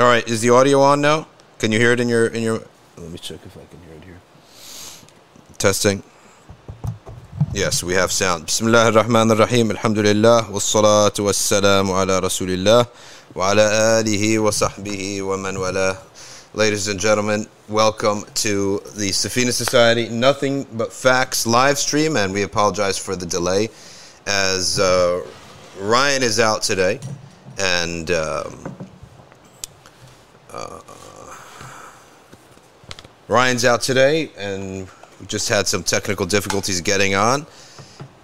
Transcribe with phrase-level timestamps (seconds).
[0.00, 1.26] All right, is the audio on now?
[1.58, 2.62] Can you hear it in your in your?
[2.96, 4.18] Let me check if I can hear it here.
[5.58, 6.02] Testing.
[7.52, 8.46] Yes, we have sound.
[8.46, 9.70] Bismillah ar-Rahman ar-Rahim.
[9.70, 10.44] Alhamdulillah.
[10.48, 12.88] Wassalatu wassalamu ala Rasulillah.
[13.34, 15.98] Wa ala alihi wa sahbihi wa man wala.
[16.54, 22.42] Ladies and gentlemen, welcome to the Safina Society Nothing But Facts live stream, and we
[22.42, 23.68] apologize for the delay
[24.26, 25.20] as uh,
[25.78, 27.00] Ryan is out today,
[27.58, 28.74] and um,
[30.52, 30.80] uh,
[33.28, 34.88] Ryan's out today, and
[35.20, 37.46] we just had some technical difficulties getting on.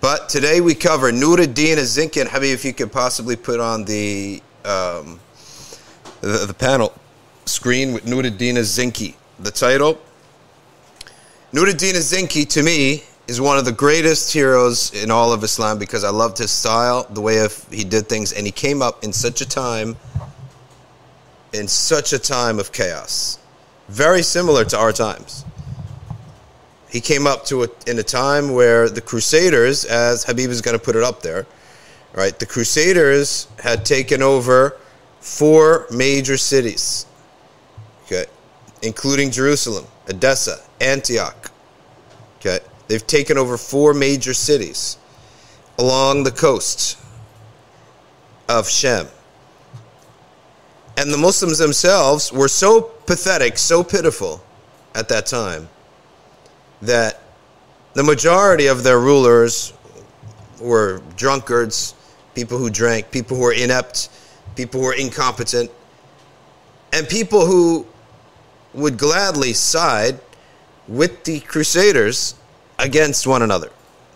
[0.01, 4.43] But today we cover Nuruddin Zinki, and Habib, if you could possibly put on the
[4.65, 5.21] um,
[6.21, 6.93] the, the panel
[7.45, 9.15] screen with Nuruddin Zinki.
[9.39, 10.01] The title
[11.53, 16.05] Nuruddin Zinki, to me, is one of the greatest heroes in all of Islam because
[16.05, 19.13] I loved his style, the way of, he did things, and he came up in
[19.13, 19.97] such a time,
[21.57, 23.39] in such a time of chaos,
[23.89, 25.45] very similar to our times.
[26.91, 30.79] He came up to a, in a time where the Crusaders, as Habib is going
[30.79, 31.47] to put it up there,
[32.13, 32.39] right?
[32.39, 34.77] The Crusaders had taken over
[35.21, 37.07] four major cities,
[38.05, 38.27] okay,
[38.83, 41.51] including Jerusalem, Edessa, Antioch,
[42.39, 42.61] okay.
[42.89, 44.97] They've taken over four major cities
[45.79, 46.99] along the coast
[48.49, 49.09] of Shem.
[50.97, 54.43] And the Muslims themselves were so pathetic, so pitiful
[54.95, 55.69] at that time
[56.83, 57.23] that
[57.95, 59.73] the majority of their rulers
[60.61, 61.95] were drunkards,
[62.35, 64.09] people who drank, people who were inept,
[64.55, 65.71] people who were incompetent,
[66.93, 67.87] and people who
[68.75, 70.19] would gladly side
[70.89, 72.35] with the Crusaders
[72.79, 73.71] against one another.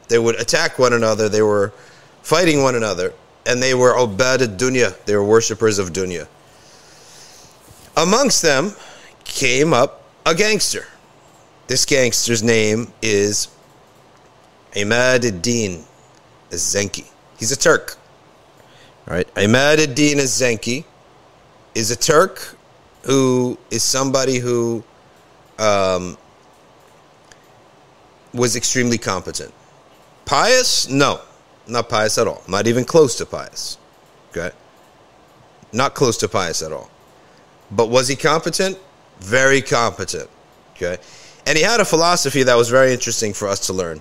[0.09, 1.73] They would attack one another, they were
[2.23, 3.13] fighting one another,
[3.47, 6.27] and they were obad dunya, they were worshippers of dunya.
[7.97, 8.75] Amongst them
[9.25, 10.87] came up a gangster.
[11.67, 13.49] This gangster's name is
[14.73, 15.85] Imad ad-Din
[16.51, 17.11] Zenki.
[17.39, 17.97] He's a Turk.
[19.09, 20.85] All right, Imad ad-Din Zenki
[21.75, 22.57] is a Turk
[23.03, 24.85] who is somebody who
[25.59, 26.17] um,
[28.33, 29.53] was extremely competent.
[30.25, 30.89] Pious?
[30.89, 31.21] No,
[31.67, 32.43] not pious at all.
[32.47, 33.79] Not even close to pious.
[34.31, 34.55] Okay?
[35.73, 36.91] Not close to pious at all.
[37.71, 38.79] But was he competent?
[39.21, 40.29] Very competent.
[40.73, 40.99] Okay?
[41.47, 44.01] And he had a philosophy that was very interesting for us to learn.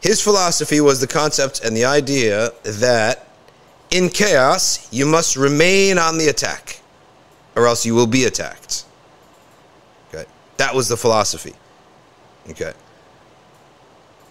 [0.00, 3.28] His philosophy was the concept and the idea that
[3.92, 6.80] in chaos, you must remain on the attack,
[7.54, 8.84] or else you will be attacked.
[10.08, 10.24] Okay?
[10.56, 11.52] That was the philosophy.
[12.50, 12.72] Okay?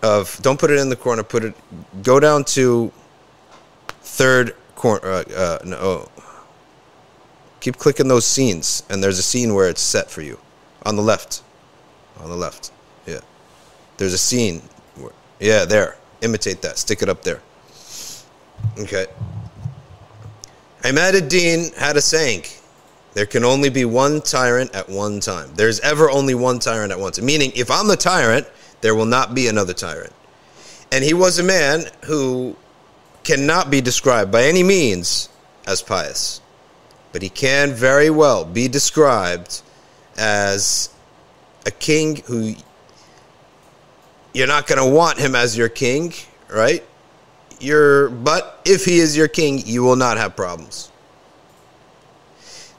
[0.02, 1.56] Of don't put it in the corner, put it
[2.02, 2.92] go down to
[4.02, 6.10] third corner uh, uh, no
[7.62, 10.38] keep clicking those scenes and there's a scene where it's set for you.
[10.84, 11.44] On the left.
[12.20, 12.72] On the left.
[13.06, 13.22] Yeah.
[13.98, 14.62] There's a scene
[14.96, 15.96] where, yeah there.
[16.22, 16.78] Imitate that.
[16.78, 17.40] Stick it up there.
[18.80, 19.06] Okay.
[20.84, 22.44] Ahmad ad-Din had a saying
[23.14, 25.52] there can only be one tyrant at one time.
[25.56, 27.22] There's ever only one tyrant at once.
[27.22, 28.48] Meaning if I'm the tyrant
[28.82, 30.14] there will not be another tyrant.
[30.92, 32.56] And he was a man who
[33.24, 35.30] cannot be described by any means
[35.68, 36.41] as pious
[37.12, 39.62] but he can very well be described
[40.18, 40.90] as
[41.66, 42.56] a king who
[44.34, 46.14] you're not going to want him as your king,
[46.50, 46.84] right?
[47.60, 50.92] You're, but if he is your king, you will not have problems.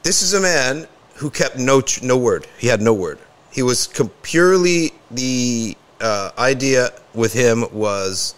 [0.01, 2.47] This is a man who kept no no word.
[2.57, 3.19] He had no word.
[3.51, 3.87] He was
[4.21, 8.35] purely the uh, idea with him was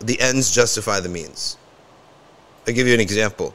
[0.00, 1.58] the ends justify the means.
[2.66, 3.54] I'll give you an example.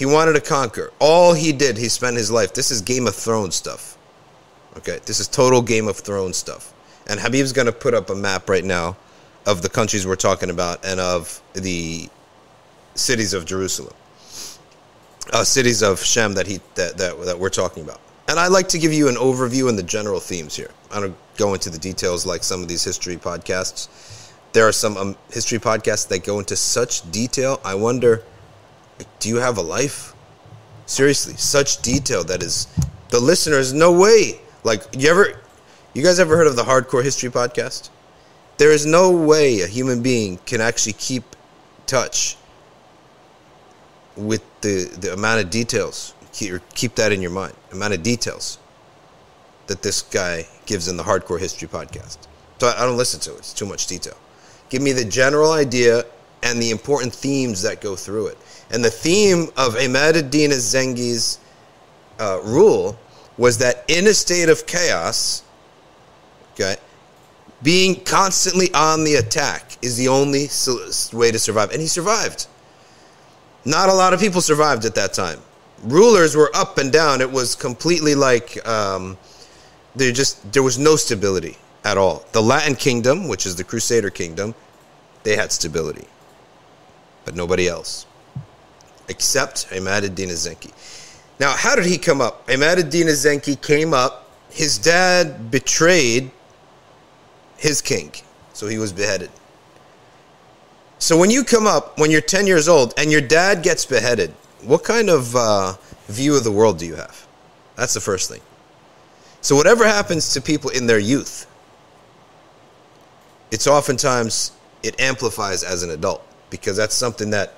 [0.00, 0.94] He wanted to conquer.
[0.98, 2.54] All he did, he spent his life.
[2.54, 3.98] This is Game of Thrones stuff.
[4.78, 6.72] Okay, this is total Game of Thrones stuff.
[7.06, 8.96] And Habib's going to put up a map right now
[9.44, 12.08] of the countries we're talking about and of the
[12.94, 13.92] cities of Jerusalem,
[15.34, 18.00] uh, cities of Shem that he that, that that we're talking about.
[18.26, 20.70] And I'd like to give you an overview and the general themes here.
[20.90, 24.32] I don't go into the details like some of these history podcasts.
[24.54, 27.60] There are some um, history podcasts that go into such detail.
[27.62, 28.24] I wonder
[29.18, 30.14] do you have a life?
[30.86, 32.66] Seriously, such detail that is
[33.10, 34.40] the listeners no way.
[34.64, 35.40] Like you ever
[35.94, 37.90] you guys ever heard of the Hardcore History podcast?
[38.58, 41.24] There is no way a human being can actually keep
[41.86, 42.36] touch
[44.16, 46.14] with the the amount of details.
[46.32, 47.54] Keep, keep that in your mind.
[47.72, 48.58] Amount of details
[49.66, 52.18] that this guy gives in the Hardcore History podcast.
[52.60, 53.38] So I, I don't listen to it.
[53.38, 54.16] It's too much detail.
[54.68, 56.04] Give me the general idea
[56.42, 58.38] and the important themes that go through it.
[58.70, 61.38] And the theme of ad-Din az-Zengi's
[62.18, 62.98] uh, rule
[63.36, 65.42] was that in a state of chaos,
[66.52, 66.76] okay,
[67.62, 70.48] being constantly on the attack is the only
[71.12, 71.70] way to survive.
[71.72, 72.46] And he survived.
[73.64, 75.40] Not a lot of people survived at that time.
[75.82, 77.20] Rulers were up and down.
[77.20, 79.18] It was completely like um,
[79.96, 82.24] there just there was no stability at all.
[82.32, 84.54] The Latin kingdom, which is the Crusader kingdom,
[85.22, 86.06] they had stability,
[87.24, 88.06] but nobody else,
[89.08, 90.70] except Imad ad-Din az-Zenki.
[91.38, 92.46] Now, how did he come up?
[92.48, 94.26] Imad ad-Din az-Zenki came up.
[94.50, 96.30] His dad betrayed
[97.56, 98.10] his king,
[98.52, 99.30] so he was beheaded.
[100.98, 104.34] So when you come up, when you're 10 years old, and your dad gets beheaded,
[104.62, 105.74] what kind of uh,
[106.08, 107.26] view of the world do you have?
[107.76, 108.42] That's the first thing.
[109.40, 111.46] So whatever happens to people in their youth,
[113.50, 114.52] it's oftentimes
[114.82, 117.54] it amplifies as an adult because that's something that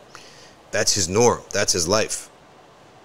[0.70, 2.30] that's his norm, that's his life.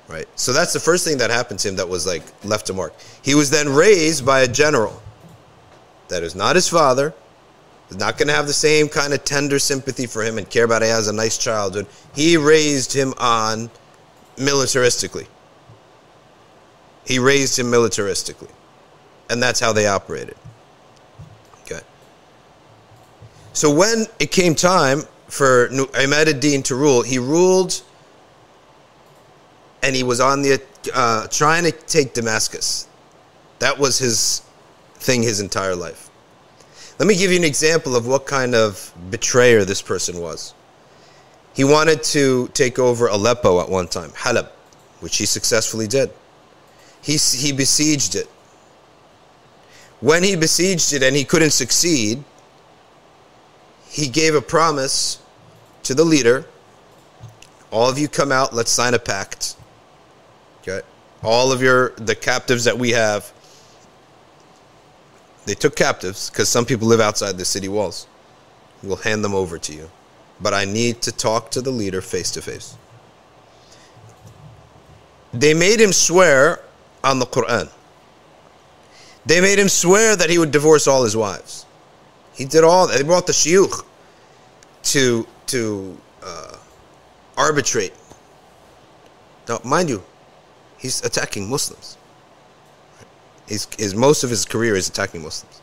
[0.07, 0.27] Right?
[0.35, 2.93] So that's the first thing that happened to him that was like left a mark.
[3.23, 5.01] He was then raised by a general
[6.07, 7.13] that is not his father,
[7.89, 10.63] is not going to have the same kind of tender sympathy for him and care
[10.63, 11.87] about he has a nice childhood.
[12.15, 13.69] He raised him on
[14.37, 15.27] militaristically.
[17.05, 18.49] He raised him militaristically.
[19.29, 20.37] And that's how they operated.
[21.63, 21.81] Okay.
[23.51, 27.81] So when it came time for Imad ad-Din to rule, he ruled
[29.83, 30.61] and he was on the
[30.93, 32.87] uh, trying to take Damascus.
[33.59, 34.41] That was his
[34.95, 36.09] thing his entire life.
[36.99, 40.53] Let me give you an example of what kind of betrayer this person was.
[41.53, 44.49] He wanted to take over Aleppo at one time, Halab,
[44.99, 46.11] which he successfully did.
[47.01, 48.27] He, he besieged it.
[49.99, 52.23] When he besieged it and he couldn't succeed,
[53.87, 55.19] he gave a promise
[55.83, 56.45] to the leader
[57.71, 59.55] all of you come out let's sign a pact.
[60.61, 60.81] Okay?
[61.23, 63.31] All of your the captives that we have
[65.45, 68.07] they took captives because some people live outside the city walls.
[68.83, 69.89] We'll hand them over to you.
[70.39, 72.77] But i need to talk to the leader face to face
[75.33, 76.61] they made him swear
[77.03, 77.69] on the quran.
[79.25, 81.65] They made him swear that he would divorce all his wives
[82.37, 82.97] he did all that.
[82.97, 83.83] They brought the shuyukh
[84.83, 86.55] to to uh,
[87.35, 87.93] arbitrate.
[89.49, 90.03] Now, mind you,
[90.77, 91.97] he's attacking Muslims.
[93.47, 95.61] His, his most of his career is attacking Muslims.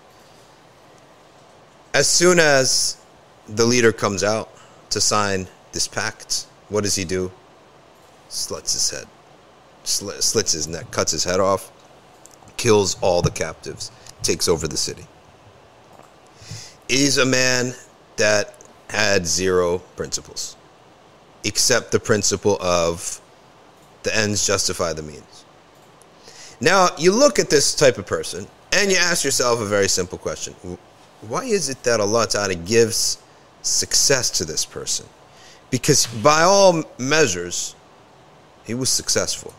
[1.93, 2.97] As soon as
[3.47, 4.49] the leader comes out
[4.91, 7.31] to sign this pact, what does he do?
[8.31, 9.07] Slits his head,
[9.85, 11.71] slits his neck, cuts his head off,
[12.57, 15.07] kills all the captives, takes over the city
[16.95, 17.75] is a man
[18.17, 18.55] that
[18.89, 20.57] had zero principles,
[21.43, 23.21] except the principle of
[24.05, 25.45] the ends justify the means.
[26.61, 30.19] Now, you look at this type of person and you ask yourself a very simple
[30.19, 30.55] question
[31.23, 33.19] Why is it that Allah Ta'ala gives
[33.63, 35.07] success to this person?
[35.71, 37.75] Because by all measures,
[38.65, 39.53] he was successful.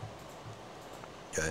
[1.32, 1.50] Okay?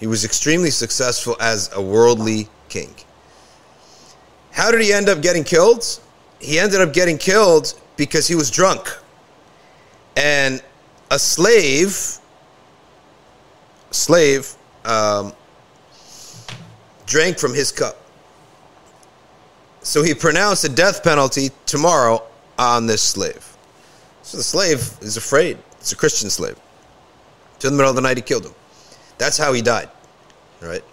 [0.00, 2.94] He was extremely successful as a worldly king.
[4.52, 5.84] How did he end up getting killed?
[6.38, 8.88] He ended up getting killed because he was drunk.
[10.16, 10.62] And
[11.10, 12.18] a slave,
[13.90, 15.32] slave, um,
[17.06, 17.98] drank from his cup.
[19.82, 22.22] So he pronounced a death penalty tomorrow
[22.58, 23.56] on this slave.
[24.22, 25.58] So the slave is afraid.
[25.80, 26.58] It's a Christian slave.
[27.58, 28.54] To the middle of the night, he killed him.
[29.18, 29.88] That's how he died.
[30.60, 30.84] Right?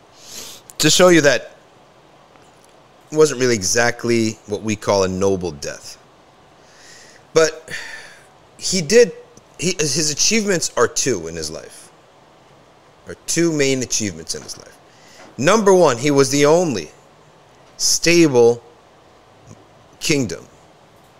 [0.80, 1.52] To show you that
[3.12, 5.98] wasn't really exactly what we call a noble death.
[7.34, 7.69] But
[8.58, 9.13] he did,
[9.58, 11.91] he, his achievements are two in his life.
[13.08, 14.78] Are two main achievements in his life.
[15.38, 16.91] Number one, he was the only
[17.78, 18.62] stable
[20.00, 20.45] kingdom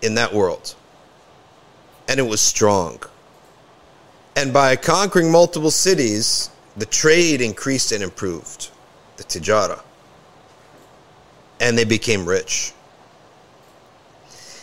[0.02, 0.74] in that world.
[2.06, 3.00] And it was strong.
[4.36, 8.70] And by conquering multiple cities, the trade increased and improved.
[9.16, 9.80] The tijara
[11.60, 12.72] and they became rich.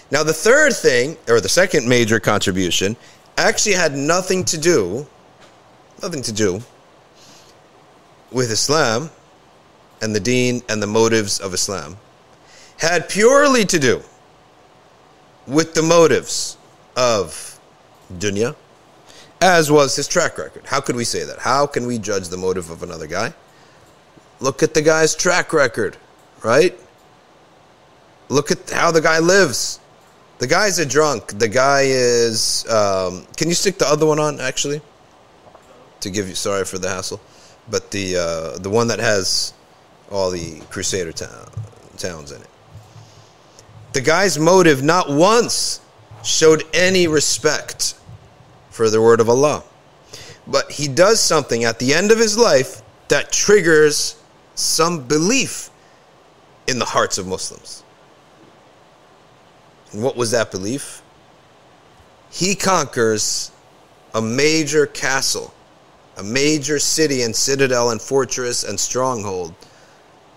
[0.09, 2.95] Now, the third thing, or the second major contribution,
[3.37, 5.05] actually had nothing to do,
[6.01, 6.61] nothing to do
[8.31, 9.09] with Islam
[10.01, 11.97] and the deen and the motives of Islam,
[12.77, 14.01] had purely to do
[15.45, 16.57] with the motives
[16.95, 17.59] of
[18.13, 18.55] dunya,
[19.41, 20.65] as was his track record.
[20.65, 21.39] How could we say that?
[21.39, 23.33] How can we judge the motive of another guy?
[24.39, 25.97] Look at the guy's track record,
[26.43, 26.77] right?
[28.29, 29.79] Look at how the guy lives.
[30.39, 31.39] The guy's a drunk.
[31.39, 32.67] The guy is.
[32.69, 34.81] Um, can you stick the other one on actually?
[36.01, 37.19] To give you sorry for the hassle,
[37.69, 39.53] but the uh, the one that has
[40.11, 41.49] all the Crusader town,
[41.97, 42.49] towns in it.
[43.93, 45.81] The guy's motive not once
[46.23, 47.95] showed any respect
[48.69, 49.63] for the word of Allah,
[50.45, 54.21] but he does something at the end of his life that triggers
[54.55, 55.69] some belief
[56.67, 57.83] in the hearts of Muslims.
[59.91, 61.01] And what was that belief?
[62.29, 63.51] He conquers
[64.13, 65.53] a major castle,
[66.17, 69.53] a major city and citadel and fortress and stronghold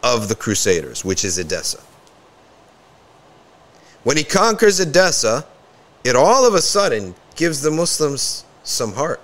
[0.03, 1.81] of the Crusaders, which is Edessa.
[4.05, 5.47] When he conquers Edessa,
[6.05, 9.21] it all of a sudden gives the Muslims some heart.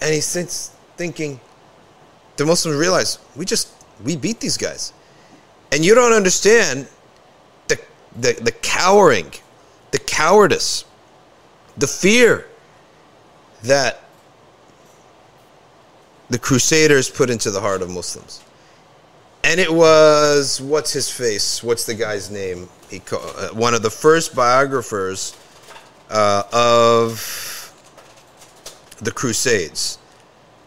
[0.00, 1.40] And he sits thinking,
[2.36, 3.68] the Muslims realize, we just,
[4.04, 4.92] we beat these guys.
[5.72, 6.88] And you don't understand
[7.68, 7.80] the,
[8.16, 9.32] the, the cowering,
[9.92, 10.84] the cowardice,
[11.76, 12.46] the fear
[13.62, 14.02] that
[16.28, 18.42] the Crusaders put into the heart of Muslims.
[19.42, 21.62] And it was, what's his face?
[21.62, 22.68] What's the guy's name?
[22.90, 25.36] He uh, one of the first biographers
[26.10, 27.72] uh, of
[29.00, 29.98] the Crusades.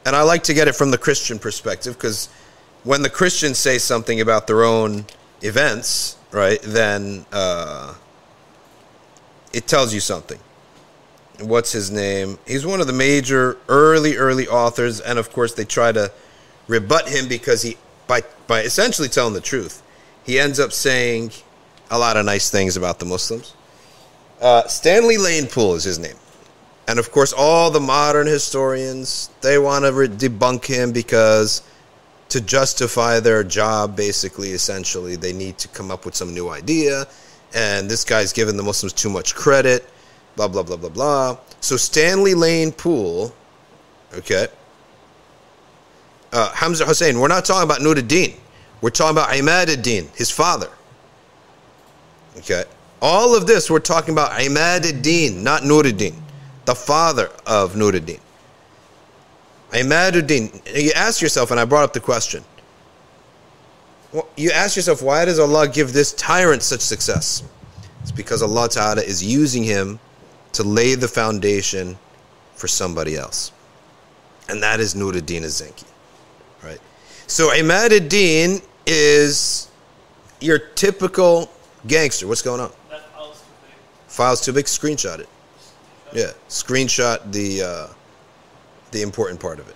[0.05, 2.29] And I like to get it from the Christian perspective because
[2.84, 5.06] when the Christians say something about their own
[5.41, 7.93] events, right, then uh,
[9.54, 10.39] it tells you something.
[11.39, 12.38] What's his name?
[12.46, 16.12] He's one of the major early, early authors, and of course they try to
[16.67, 19.82] rebut him because he, by by essentially telling the truth,
[20.26, 21.32] he ends up saying
[21.89, 23.56] a lot of nice things about the Muslims.
[24.41, 26.15] Uh, Stanley Lane Poole is his name.
[26.88, 31.62] And of course, all the modern historians, they want to re- debunk him because
[32.34, 37.06] to justify their job, basically, essentially, they need to come up with some new idea.
[37.54, 39.88] And this guy's giving the Muslims too much credit,
[40.36, 41.38] blah, blah, blah, blah, blah.
[41.62, 43.34] So Stanley Lane Poole,
[44.15, 44.48] okay,
[46.32, 48.36] uh, Hamza Hussein, we're not talking about Nuruddin.
[48.82, 50.69] We're talking about Imad ad-Din, his father.
[52.38, 52.63] Okay.
[53.02, 56.15] All of this, we're talking about Imad ad-Din, not Nuruddin
[56.65, 58.19] the father of Nuruddin.
[59.73, 62.43] Imaduddin, you ask yourself, and I brought up the question.
[64.38, 67.43] You ask yourself, why does Allah give this tyrant such success?
[68.01, 69.99] It's because Allah Ta'ala is using him
[70.51, 71.97] to lay the foundation
[72.53, 73.51] for somebody else.
[74.49, 75.86] And that is Nuruddin az-Zenki.
[76.63, 76.79] Right?
[77.25, 79.69] So Imad ad-Din is
[80.39, 81.49] your typical
[81.88, 82.27] gangster.
[82.27, 82.71] What's going on?
[82.89, 83.75] That file's too big.
[84.07, 84.65] File's too big?
[84.65, 85.29] Screenshot it.
[86.13, 87.88] Yeah, screenshot the uh,
[88.93, 89.75] the important part of it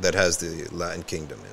[0.00, 1.52] that has the Latin Kingdom in it.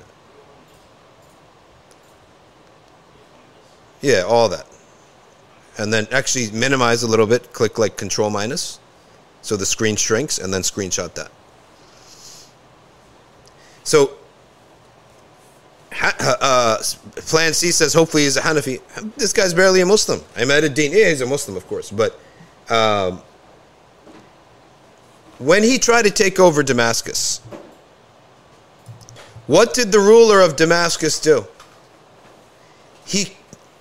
[4.02, 4.66] Yeah, all that.
[5.78, 8.78] And then actually minimize a little bit, click like control minus
[9.42, 11.30] so the screen shrinks and then screenshot that.
[13.82, 14.12] So
[15.92, 16.78] uh,
[17.16, 18.80] Plan C says hopefully he's a Hanafi.
[19.16, 20.20] This guy's barely a Muslim.
[20.34, 22.18] Imad ad-Din, yeah, he's a Muslim, of course, but
[22.68, 23.22] um,
[25.40, 27.38] when he tried to take over Damascus,
[29.46, 31.46] what did the ruler of Damascus do?
[33.06, 33.36] He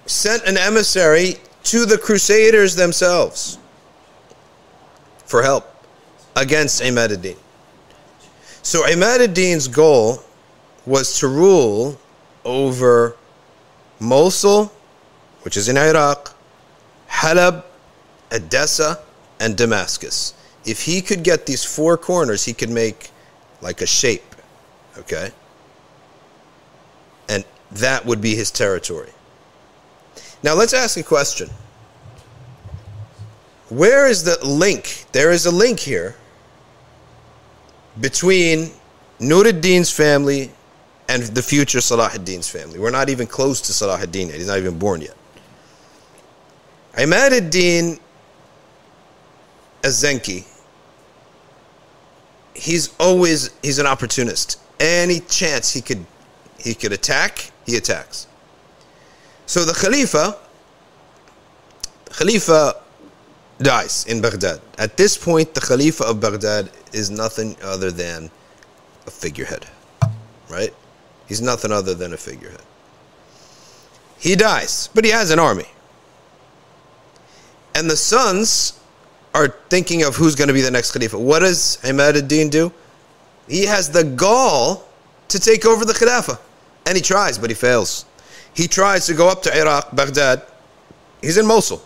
[0.06, 3.60] sent an emissary to the Crusaders themselves
[5.26, 5.86] for help
[6.36, 7.36] against Imad ad-Din.
[8.64, 10.24] So Imad ad-Din's goal
[10.86, 12.00] was to rule
[12.46, 13.18] over
[14.00, 14.72] Mosul,
[15.42, 16.34] which is in Iraq,
[17.10, 17.66] Halab,
[18.32, 19.04] Edessa,
[19.42, 20.34] and Damascus
[20.66, 23.10] if he could get these four corners, he could make
[23.62, 24.36] like a shape,
[24.98, 25.32] okay?
[27.28, 29.12] And that would be his territory.
[30.44, 31.50] Now let's ask a question.
[33.70, 35.06] Where is the link?
[35.12, 36.16] There is a link here
[38.00, 38.72] between
[39.20, 40.52] Nuruddin's family
[41.08, 42.80] and the future Salah ad-Din's family.
[42.80, 44.38] We're not even close to Salah ad-Din yet.
[44.38, 45.16] He's not even born yet.
[46.94, 48.00] Imad ad-Din
[49.84, 50.46] az-Zenki,
[52.54, 54.60] he's always he's an opportunist.
[54.80, 56.06] Any chance he could
[56.58, 58.28] he could attack, he attacks.
[59.46, 60.38] So the Khalifa,
[62.12, 62.76] Khalifa
[63.60, 64.62] dies in Baghdad.
[64.78, 68.30] At this point, the Khalifa of Baghdad is nothing other than
[69.08, 69.66] a figurehead,
[70.50, 70.74] right?
[71.28, 72.62] He's nothing other than a figurehead.
[74.18, 75.68] He dies, but he has an army.
[77.76, 78.79] And the sons
[79.34, 81.18] are thinking of who's going to be the next Khalifa.
[81.18, 82.72] What does Imad ad-Din do?
[83.48, 84.88] He has the gall
[85.28, 86.40] to take over the Khilafah.
[86.86, 88.06] And he tries, but he fails.
[88.54, 90.42] He tries to go up to Iraq, Baghdad,
[91.22, 91.82] he's in Mosul.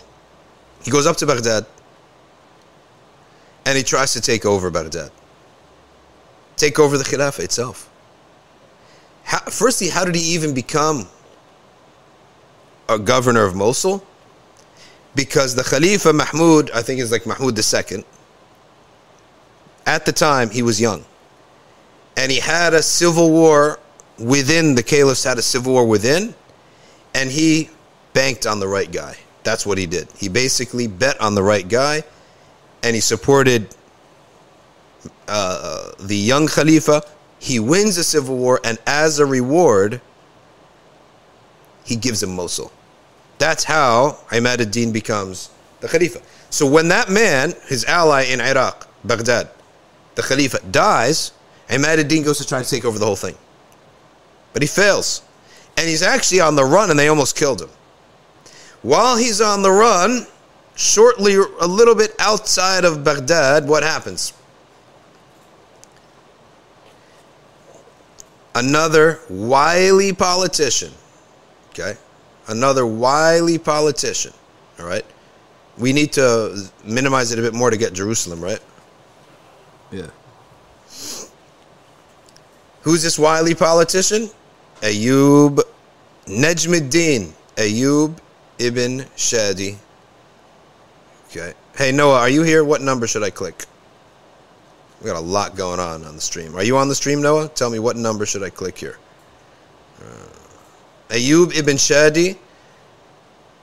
[0.84, 1.66] He goes up to Baghdad
[3.66, 5.12] and he tries to take over Baghdad,
[6.56, 7.90] take over the Khilafah itself.
[9.24, 11.08] How, firstly, how did he even become
[12.90, 14.06] a governor of Mosul?
[15.16, 18.04] Because the Khalifa Mahmud, I think is like Mahmud II,
[19.86, 21.06] at the time he was young.
[22.18, 23.80] And he had a civil war
[24.18, 26.34] within, the caliphs had a civil war within,
[27.14, 27.70] and he
[28.14, 29.18] banked on the right guy.
[29.44, 30.08] That's what he did.
[30.18, 32.04] He basically bet on the right guy
[32.84, 33.74] and he supported
[35.28, 37.02] uh, the young Khalifa.
[37.40, 40.02] He wins the civil war, and as a reward,
[41.86, 42.72] he gives him Mosul.
[43.44, 45.50] That's how Imad ad-Din becomes
[45.82, 46.22] the Khalifa.
[46.50, 49.50] So when that man, his ally in Iraq, Baghdad,
[50.16, 51.34] the Khalifa, dies,
[51.68, 53.36] Imad ad-Din goes to try to take over the whole thing.
[54.54, 55.24] But he fails.
[55.76, 57.70] And he's actually on the run, and they almost killed him.
[58.82, 60.26] While he's on the run,
[60.76, 64.32] shortly, a little bit outside of Baghdad, what happens?
[68.56, 70.94] Another wily politician,
[71.72, 71.98] okay?
[72.48, 74.34] Another wily politician,
[74.80, 75.06] all right?
[75.78, 78.60] We need to minimize it a bit more to get Jerusalem, right?
[79.92, 80.10] Yeah.
[82.82, 84.30] Who's this wily politician?
[84.82, 85.60] Ayub
[86.26, 87.32] Najmuddin.
[87.56, 88.18] Ayub
[88.60, 89.78] ibn Shadi.
[91.30, 91.54] Okay.
[91.76, 92.64] Hey, Noah, are you here?
[92.64, 93.66] What number should I click?
[95.02, 96.56] We got a lot going on on the stream.
[96.56, 97.48] Are you on the stream, Noah?
[97.50, 98.98] Tell me what number should I click here?
[100.00, 100.28] Uh,
[101.14, 102.38] Ayub ibn Shadi.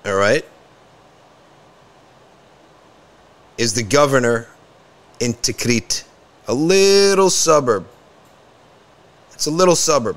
[0.07, 0.45] All right.
[3.59, 4.49] Is the governor
[5.21, 6.05] in Tikrit,
[6.49, 7.87] a little suburb.
[9.35, 10.17] It's a little suburb.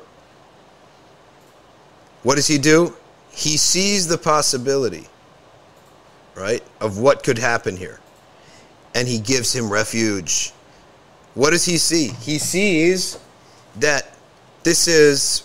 [2.21, 2.95] What does he do?
[3.33, 5.07] he sees the possibility,
[6.35, 7.99] right, of what could happen here.
[8.93, 10.51] And he gives him refuge.
[11.33, 12.09] What does he see?
[12.09, 13.17] He sees
[13.77, 14.15] that
[14.61, 15.43] this is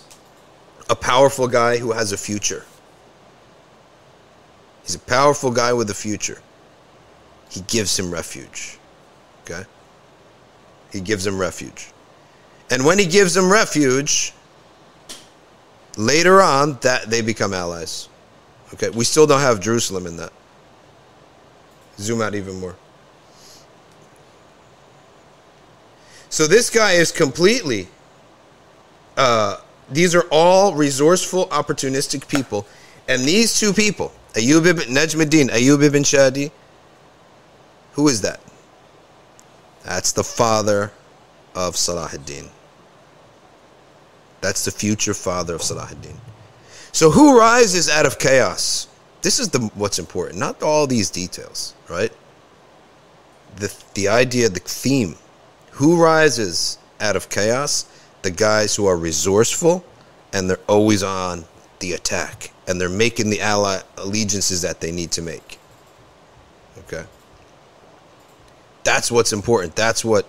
[0.88, 2.64] a powerful guy who has a future.
[4.82, 6.40] He's a powerful guy with a future.
[7.50, 8.78] He gives him refuge.
[9.44, 9.64] Okay?
[10.92, 11.92] He gives him refuge.
[12.70, 14.32] And when he gives him refuge,
[15.98, 18.08] Later on, that they become allies.
[18.72, 20.32] Okay, we still don't have Jerusalem in that.
[21.98, 22.76] Zoom out even more.
[26.30, 27.88] So this guy is completely.
[29.16, 29.56] Uh,
[29.90, 32.66] these are all resourceful, opportunistic people,
[33.08, 36.50] and these two people, Ayub ibn Najmuddin, Ayub ibn Shadi.
[37.92, 38.40] Who is that?
[39.84, 40.92] That's the father
[41.54, 42.48] of Salah ad-Din.
[44.40, 46.16] That's the future father of Salahuddin.
[46.92, 48.88] So who rises out of chaos?
[49.22, 52.12] This is the what's important, not all these details, right?
[53.56, 55.16] The the idea, the theme.
[55.72, 57.86] Who rises out of chaos?
[58.22, 59.84] The guys who are resourceful
[60.32, 61.44] and they're always on
[61.80, 65.58] the attack and they're making the ally allegiances that they need to make.
[66.80, 67.04] Okay?
[68.84, 69.76] That's what's important.
[69.76, 70.26] That's what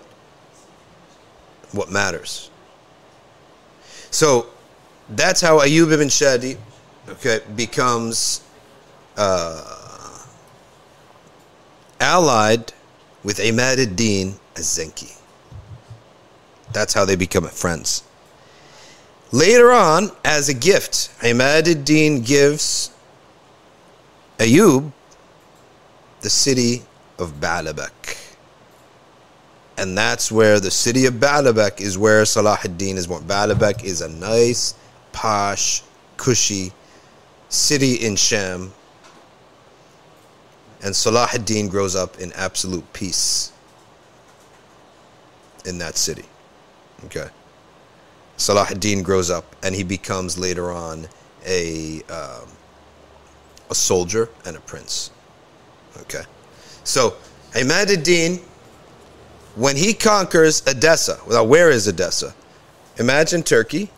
[1.72, 2.50] what matters.
[4.12, 4.48] So
[5.10, 6.58] that's how Ayub ibn Shadi
[7.08, 8.42] okay, becomes
[9.18, 10.26] uh,
[12.00, 12.74] allied
[13.24, 15.19] with Imad ad-Din az-Zenki.
[16.72, 18.04] That's how they become friends.
[19.32, 22.92] Later on, as a gift, Imad ad-Din gives
[24.38, 24.92] Ayub
[26.22, 26.84] the city
[27.18, 28.20] of Baalbek
[29.80, 33.24] and that's where the city of Baalbek is where Salah ad-Din is born.
[33.24, 34.76] Baalbek is a nice,
[35.14, 35.84] posh,
[36.18, 36.74] cushy
[37.48, 38.74] city in Sham.
[40.84, 43.54] And Salah ad-Din grows up in absolute peace
[45.64, 46.26] in that city.
[47.06, 47.28] Okay.
[48.38, 51.08] Salah ad-Din grows up and he becomes later on
[51.46, 52.48] a, um,
[53.70, 55.12] a soldier and a prince.
[56.02, 56.24] Okay.
[56.84, 57.16] So,
[57.54, 58.40] Imad ad-Din
[59.56, 62.34] when he conquers Edessa, well, where is Edessa?
[62.98, 63.90] Imagine Turkey.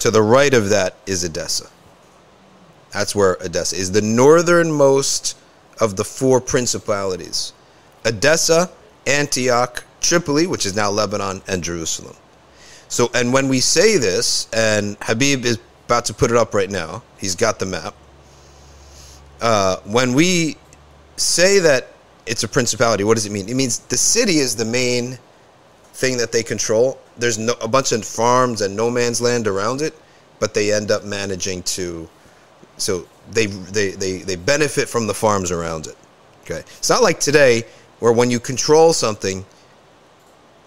[0.00, 1.68] To the right of that is Edessa.
[2.92, 5.36] That's where Edessa is, the northernmost
[5.80, 7.52] of the four principalities
[8.04, 8.70] Edessa,
[9.06, 12.16] Antioch, Tripoli, which is now Lebanon, and Jerusalem.
[12.88, 16.70] So, and when we say this, and Habib is about to put it up right
[16.70, 17.94] now, he's got the map.
[19.40, 20.56] Uh, when we
[21.16, 21.88] say that
[22.28, 23.04] it's a principality.
[23.04, 23.48] What does it mean?
[23.48, 25.18] It means the city is the main
[25.94, 26.98] thing that they control.
[27.16, 29.94] There's no, a bunch of farms and no man's land around it,
[30.38, 32.08] but they end up managing to
[32.76, 35.96] So they, they, they, they benefit from the farms around it.
[36.42, 36.60] Okay.
[36.78, 37.64] It's not like today
[37.98, 39.44] where when you control something,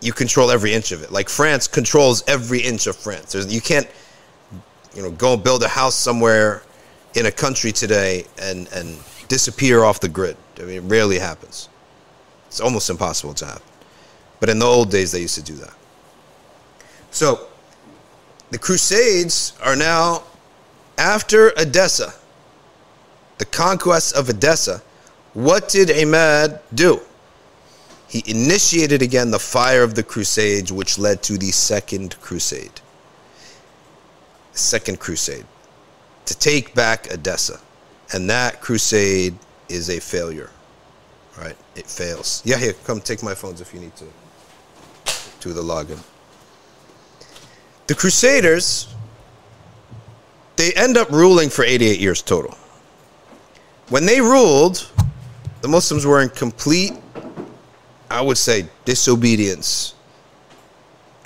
[0.02, 1.12] you control every inch of it.
[1.12, 3.34] Like France controls every inch of France.
[3.34, 3.88] There's, you can't,
[4.96, 6.64] you know, go and build a house somewhere
[7.16, 10.36] in a country today and, and disappear off the grid.
[10.58, 11.70] I mean, it rarely happens.
[12.48, 13.62] It's almost impossible to happen.
[14.40, 15.74] But in the old days, they used to do that.
[17.12, 17.48] So
[18.50, 20.24] the Crusades are now
[20.98, 22.14] after Edessa,
[23.38, 24.82] the conquest of Edessa.
[25.34, 27.02] What did Ahmad do?
[28.12, 32.82] He initiated again the fire of the Crusades, which led to the Second Crusade.
[34.52, 35.46] Second Crusade
[36.26, 37.62] to take back Edessa.
[38.14, 39.36] And that crusade
[39.70, 40.50] is a failure.
[41.38, 41.56] Right?
[41.78, 42.42] It fails.
[42.44, 44.06] Yeah, here, come take my phones if you need to
[45.40, 46.00] do the login.
[47.88, 48.94] The Crusaders,
[50.58, 52.58] they end up ruling for 88 years total.
[53.88, 54.90] When they ruled,
[55.62, 56.94] the Muslims were in complete,
[58.12, 59.96] I would say, disobedience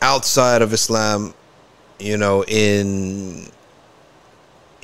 [0.01, 1.33] outside of Islam,
[1.99, 3.47] you know, in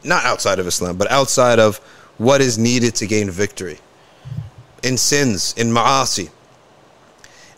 [0.03, 1.77] not outside of Islam, but outside of
[2.17, 3.79] what is needed to gain victory
[4.83, 6.29] in sins, in ma'asi.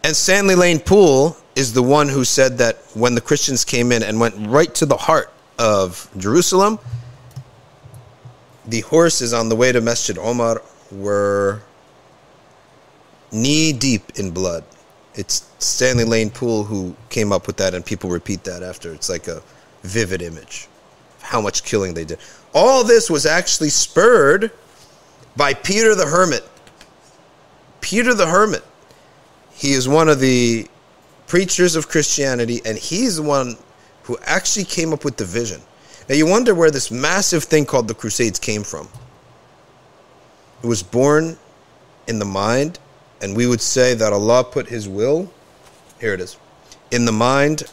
[0.03, 4.03] And Stanley Lane Poole is the one who said that when the Christians came in
[4.03, 6.79] and went right to the heart of Jerusalem,
[8.65, 11.61] the horses on the way to Masjid Omar were
[13.33, 14.63] knee deep in blood.
[15.15, 18.93] It's Stanley Lane Poole who came up with that, and people repeat that after.
[18.93, 19.41] It's like a
[19.83, 20.67] vivid image
[21.17, 22.19] of how much killing they did.
[22.53, 24.51] All this was actually spurred
[25.35, 26.47] by Peter the Hermit.
[27.81, 28.63] Peter the Hermit.
[29.51, 30.67] He is one of the
[31.27, 33.57] preachers of Christianity, and he's the one
[34.03, 35.61] who actually came up with the vision.
[36.09, 38.89] Now, you wonder where this massive thing called the Crusades came from.
[40.61, 41.37] It was born
[42.07, 42.79] in the mind,
[43.23, 45.31] and we would say that Allah put His will,
[46.01, 46.35] here it is,
[46.91, 47.63] in the mind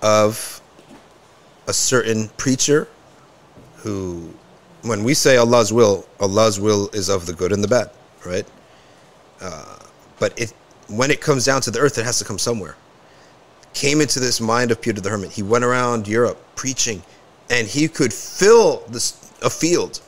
[0.00, 0.62] of
[1.66, 2.86] a certain preacher
[3.78, 4.32] who,
[4.82, 7.90] when we say Allah's will, Allah's will is of the good and the bad,
[8.24, 8.46] right?
[9.40, 9.80] Uh,
[10.20, 10.54] but it,
[10.86, 12.76] when it comes down to the earth, it has to come somewhere.
[13.74, 15.32] Came into this mind of Peter the Hermit.
[15.32, 17.02] He went around Europe preaching,
[17.50, 20.00] and he could fill this, a field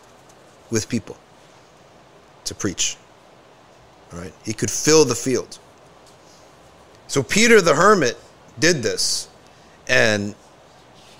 [0.70, 1.16] with people
[2.44, 2.96] to preach.
[4.12, 4.32] Right?
[4.44, 5.58] He could fill the field.
[7.06, 8.16] So Peter the Hermit
[8.58, 9.28] did this,
[9.88, 10.34] and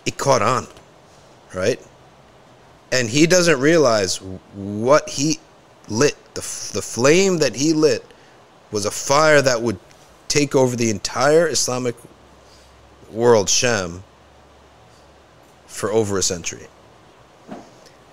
[0.07, 0.67] it caught on,
[1.55, 1.81] right?
[2.93, 4.17] And he doesn't realize
[4.55, 5.39] what he
[5.89, 6.41] lit, the,
[6.73, 8.05] the flame that he lit
[8.71, 9.79] was a fire that would
[10.29, 11.97] take over the entire Islamic
[13.11, 14.05] world, Sham,
[15.67, 16.67] for over a century.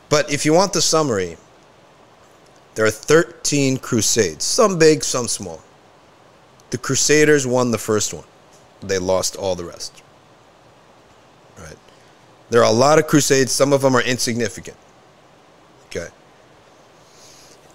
[0.10, 1.38] But if you want the summary,
[2.78, 5.64] there are 13 crusades, some big, some small.
[6.70, 8.26] The Crusaders won the first one,
[8.82, 10.04] they lost all the rest.
[11.58, 11.76] Right?
[12.52, 14.78] There are a lot of crusades, some of them are insignificant.
[15.88, 16.10] Okay.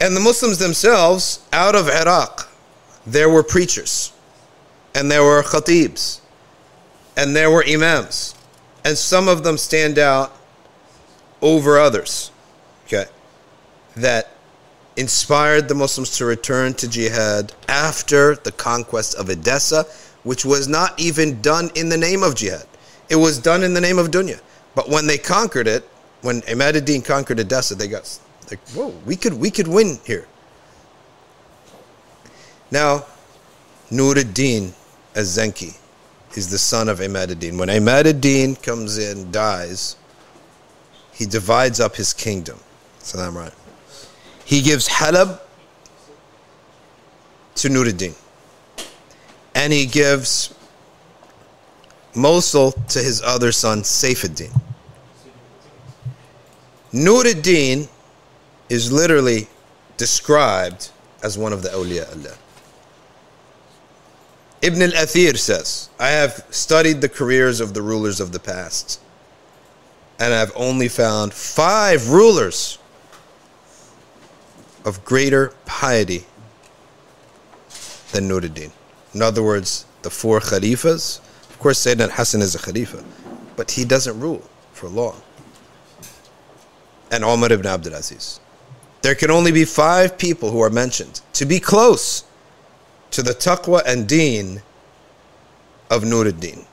[0.00, 2.48] And the Muslims themselves, out of Iraq,
[3.04, 4.12] there were preachers,
[4.94, 6.20] and there were khatibs,
[7.16, 8.36] and there were imams,
[8.84, 10.32] and some of them stand out
[11.40, 12.30] over others.
[12.86, 13.06] Okay.
[13.96, 14.31] That
[14.96, 19.84] inspired the Muslims to return to jihad after the conquest of Edessa,
[20.22, 22.66] which was not even done in the name of jihad.
[23.08, 24.40] It was done in the name of dunya.
[24.74, 25.88] But when they conquered it,
[26.22, 28.18] when Imad ad-Din conquered Edessa, they got
[28.50, 30.26] like, whoa, we could we could win here.
[32.70, 33.04] Now,
[33.90, 34.72] Nur ad-Din
[35.14, 35.76] az-Zenki
[36.36, 37.58] is the son of Imad ad-Din.
[37.58, 39.96] When Imad ad-Din comes in, dies,
[41.12, 42.58] he divides up his kingdom.
[43.00, 43.52] Salam right.
[44.52, 45.40] He gives Halab
[47.54, 48.14] to Nur ad-Din.
[49.54, 50.54] And he gives
[52.14, 54.52] Mosul to his other son, Saifuddin.
[56.92, 57.88] Nur ad-Din
[58.68, 59.48] is literally
[59.96, 60.90] described
[61.22, 62.36] as one of the awliya Allah.
[64.60, 69.00] Ibn al-Athir says, I have studied the careers of the rulers of the past,
[70.20, 72.76] and I've only found five rulers
[74.84, 76.24] of greater piety
[78.12, 78.72] than Nur ad-Din.
[79.14, 81.20] In other words, the four khalifas,
[81.50, 83.04] of course, Sayyidina Hassan is a Khalifa,
[83.56, 85.20] but he doesn't rule for long.
[87.10, 88.40] And Umar ibn Abdul Aziz.
[89.02, 92.24] There can only be five people who are mentioned to be close
[93.10, 94.62] to the taqwa and deen
[95.90, 96.64] of Nur ad-Din.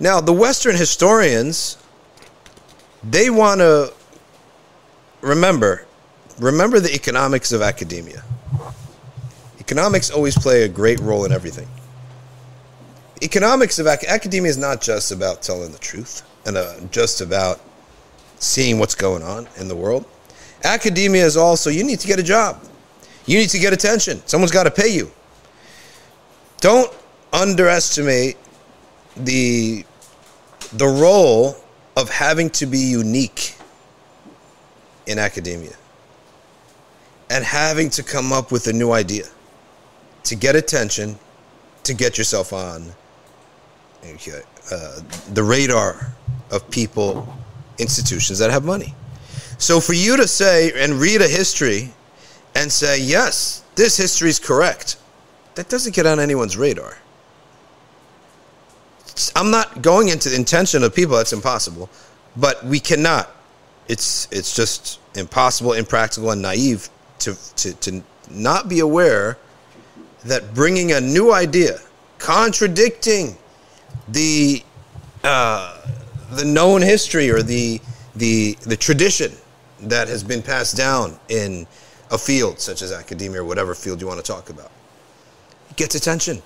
[0.00, 1.76] Now, the Western historians,
[3.02, 3.92] they want to
[5.20, 5.84] remember,
[6.38, 8.22] remember the economics of academia.
[9.58, 11.68] Economics always play a great role in everything.
[13.22, 17.60] Economics of ac- academia is not just about telling the truth and uh, just about
[18.38, 20.04] seeing what's going on in the world.
[20.64, 22.62] Academia is also you need to get a job.
[23.26, 24.22] You need to get attention.
[24.26, 25.10] Someone's got to pay you.
[26.60, 26.92] Don't
[27.32, 28.36] underestimate
[29.16, 29.84] the
[30.74, 31.56] the role
[31.96, 33.54] of having to be unique
[35.06, 35.74] in academia
[37.30, 39.24] and having to come up with a new idea
[40.24, 41.18] to get attention,
[41.84, 42.92] to get yourself on
[44.70, 45.00] uh,
[45.34, 46.12] the radar
[46.50, 47.26] of people,
[47.78, 48.94] institutions that have money.
[49.58, 51.92] So for you to say and read a history
[52.54, 54.96] and say, yes, this history is correct,
[55.54, 56.96] that doesn't get on anyone's radar.
[59.34, 61.90] I'm not going into the intention of people, that's impossible.
[62.36, 63.30] But we cannot.
[63.88, 66.88] It's it's just impossible, impractical, and naive
[67.20, 69.38] to, to, to not be aware
[70.24, 71.78] that bringing a new idea,
[72.18, 73.36] contradicting
[74.08, 74.62] the
[75.24, 75.80] uh,
[76.30, 77.80] the known history or the
[78.16, 79.32] the the tradition
[79.80, 81.66] that has been passed down in
[82.10, 84.70] a field such as academia or whatever field you want to talk about
[85.78, 86.42] gets attention.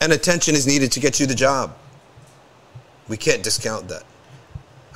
[0.00, 1.74] And attention is needed to get you the job.
[3.08, 4.04] We can't discount that.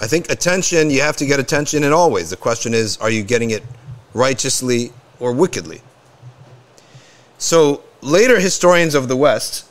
[0.00, 2.30] I think attention you have to get attention in always.
[2.30, 3.64] the question is are you getting it
[4.16, 5.80] righteously or wickedly
[7.38, 9.66] so later historians of the west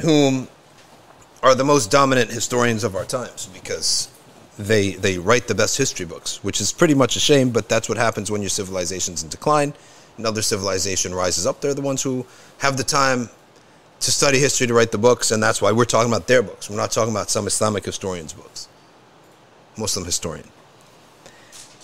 [0.00, 0.48] whom
[1.42, 4.08] are the most dominant historians of our times because
[4.58, 7.88] they they write the best history books, which is pretty much a shame, but that's
[7.88, 9.74] what happens when your civilization's in decline.
[10.18, 11.60] Another civilization rises up.
[11.60, 12.26] They're the ones who
[12.58, 13.28] have the time
[14.00, 16.68] to study history to write the books, and that's why we're talking about their books.
[16.68, 18.68] We're not talking about some Islamic historian's books,
[19.76, 20.48] Muslim historian.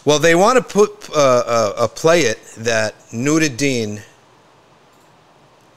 [0.09, 4.01] Well, they want to put uh, uh, uh, play it that Nuruddin,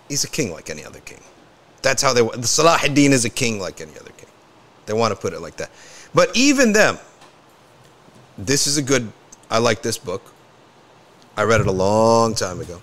[0.07, 1.19] he's a king like any other king.
[1.81, 2.21] That's how they.
[2.21, 4.29] The Salah ad-Din is a king like any other king.
[4.85, 5.69] They want to put it like that.
[6.13, 6.97] But even them,
[8.37, 9.11] this is a good.
[9.49, 10.21] I like this book.
[11.35, 12.81] I read it a long time ago.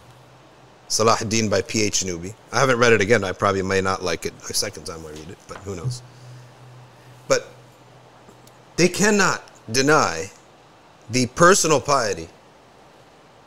[0.88, 2.04] Salah ad-Din by P.H.
[2.04, 2.34] Newby.
[2.52, 3.24] I haven't read it again.
[3.24, 6.02] I probably may not like it a second time I read it, but who knows.
[7.26, 7.48] But
[8.76, 9.42] they cannot
[9.72, 10.30] deny
[11.10, 12.28] the personal piety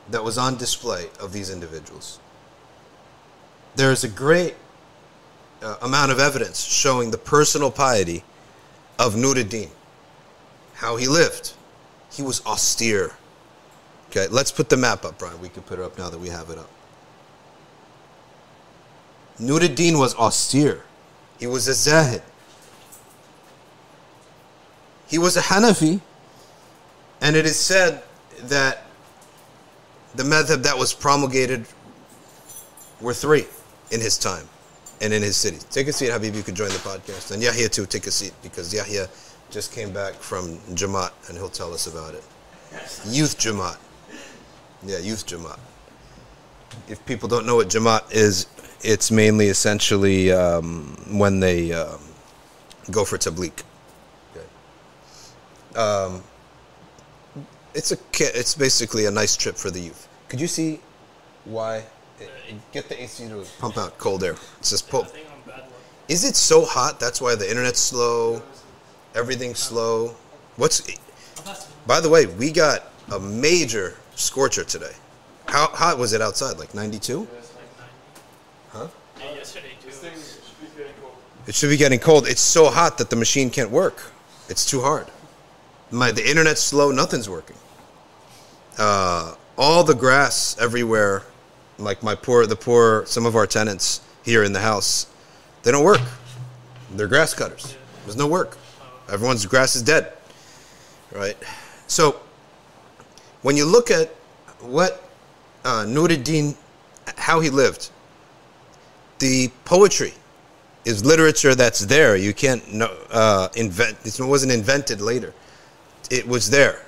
[0.09, 2.19] that was on display of these individuals.
[3.75, 4.55] There is a great
[5.61, 8.23] uh, amount of evidence showing the personal piety
[8.99, 9.69] of Nuruddin,
[10.73, 11.53] how he lived.
[12.11, 13.13] He was austere.
[14.09, 15.39] Okay, let's put the map up, Brian.
[15.39, 16.69] We can put it up now that we have it up.
[19.39, 20.83] Nuruddin was austere.
[21.39, 22.21] He was a Zahid.
[25.07, 26.01] He was a Hanafi,
[27.21, 28.03] and it is said
[28.43, 28.83] that
[30.15, 31.65] the madhab that was promulgated
[32.99, 33.45] were three
[33.91, 34.47] in his time
[35.01, 35.57] and in his city.
[35.69, 36.35] Take a seat, Habib.
[36.35, 37.31] You can join the podcast.
[37.31, 39.07] And Yahya, too, take a seat because Yahya
[39.49, 42.23] just came back from Jamaat and he'll tell us about it.
[43.07, 43.77] Youth Jamaat.
[44.83, 45.59] Yeah, Youth Jamaat.
[46.87, 48.47] If people don't know what Jamaat is,
[48.81, 51.99] it's mainly essentially um, when they um,
[52.89, 53.63] go for tabligh.
[54.35, 55.79] Okay.
[55.79, 56.23] Um,
[57.73, 60.07] it's a it's basically a nice trip for the youth.
[60.29, 60.79] Could you see
[61.45, 61.83] why?
[62.71, 64.35] Get the AC to pump out cold air.
[64.59, 65.07] It's just pull.
[66.07, 66.99] Is it so hot?
[66.99, 68.41] That's why the internet's slow.
[69.15, 70.15] Everything's slow.
[70.57, 70.81] What's?
[71.87, 74.93] By the way, we got a major scorcher today.
[75.47, 76.59] How hot was it outside?
[76.59, 77.27] Like 92?
[78.71, 78.87] Huh?
[81.47, 82.27] It should be getting cold.
[82.27, 84.11] It's so hot that the machine can't work.
[84.47, 85.07] It's too hard.
[85.89, 86.91] My the internet's slow.
[86.91, 87.57] Nothing's working.
[88.77, 91.23] Uh, all the grass everywhere
[91.77, 95.07] like my poor the poor some of our tenants here in the house
[95.63, 96.01] they don't work.
[96.91, 97.75] They're grass cutters.
[98.05, 98.57] There's no work.
[99.09, 100.13] Everyone's grass is dead
[101.11, 101.37] right?
[101.87, 102.19] So
[103.41, 104.09] when you look at
[104.59, 105.09] what
[105.63, 106.55] uh, Nuruddin
[107.17, 107.89] how he lived
[109.19, 110.13] the poetry
[110.85, 112.15] is literature that's there.
[112.15, 112.63] You can't
[113.11, 115.33] uh, invent it wasn't invented later.
[116.09, 116.85] It was there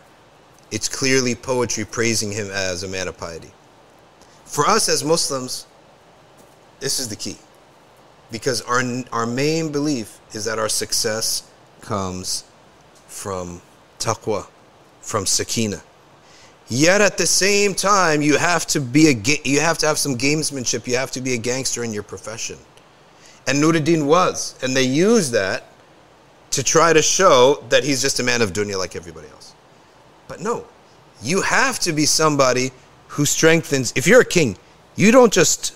[0.73, 3.53] it's clearly poetry praising him as a man of piety
[4.53, 5.65] for us as Muslims,
[6.79, 7.37] this is the key.
[8.31, 11.49] Because our, our main belief is that our success
[11.81, 12.43] comes
[13.07, 13.61] from
[13.97, 14.45] taqwa,
[15.01, 15.81] from sakina.
[16.67, 20.15] Yet at the same time, you have to be a you have to have some
[20.17, 20.87] gamesmanship.
[20.87, 22.57] You have to be a gangster in your profession,
[23.47, 25.65] and Nuruddin was, and they used that
[26.51, 29.52] to try to show that he's just a man of dunya like everybody else.
[30.33, 30.65] But no,
[31.21, 32.71] you have to be somebody
[33.09, 33.93] who strengthens.
[33.95, 34.57] If you're a king,
[34.95, 35.75] you don't just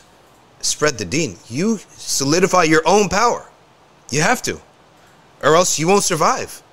[0.61, 3.47] spread the deen, you solidify your own power.
[4.09, 4.59] You have to,
[5.43, 6.63] or else you won't survive.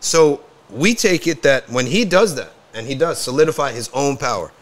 [0.00, 4.18] So we take it that when he does that, and he does solidify his own
[4.18, 4.52] power,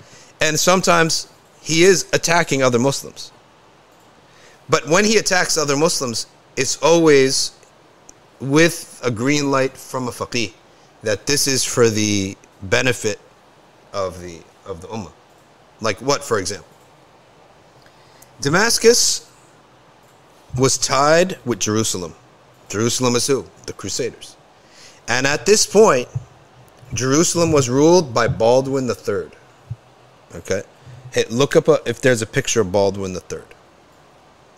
[0.41, 1.27] and sometimes
[1.61, 3.33] he is attacking other Muslims.
[4.69, 7.51] But when he attacks other Muslims, it's always
[8.39, 10.53] with a green light from a faqih
[11.03, 13.21] that this is for the benefit
[13.93, 15.13] of the of the ummah.
[15.81, 16.67] Like what, for example?
[18.41, 19.31] Damascus
[20.57, 22.15] was tied with Jerusalem.
[22.69, 23.45] Jerusalem is who?
[23.67, 24.37] The Crusaders.
[25.09, 26.09] And at this point,
[26.95, 29.31] Jerusalem was ruled by Baldwin III.
[30.35, 30.63] Okay?
[31.13, 33.41] Hey, look up a, if there's a picture of Baldwin III.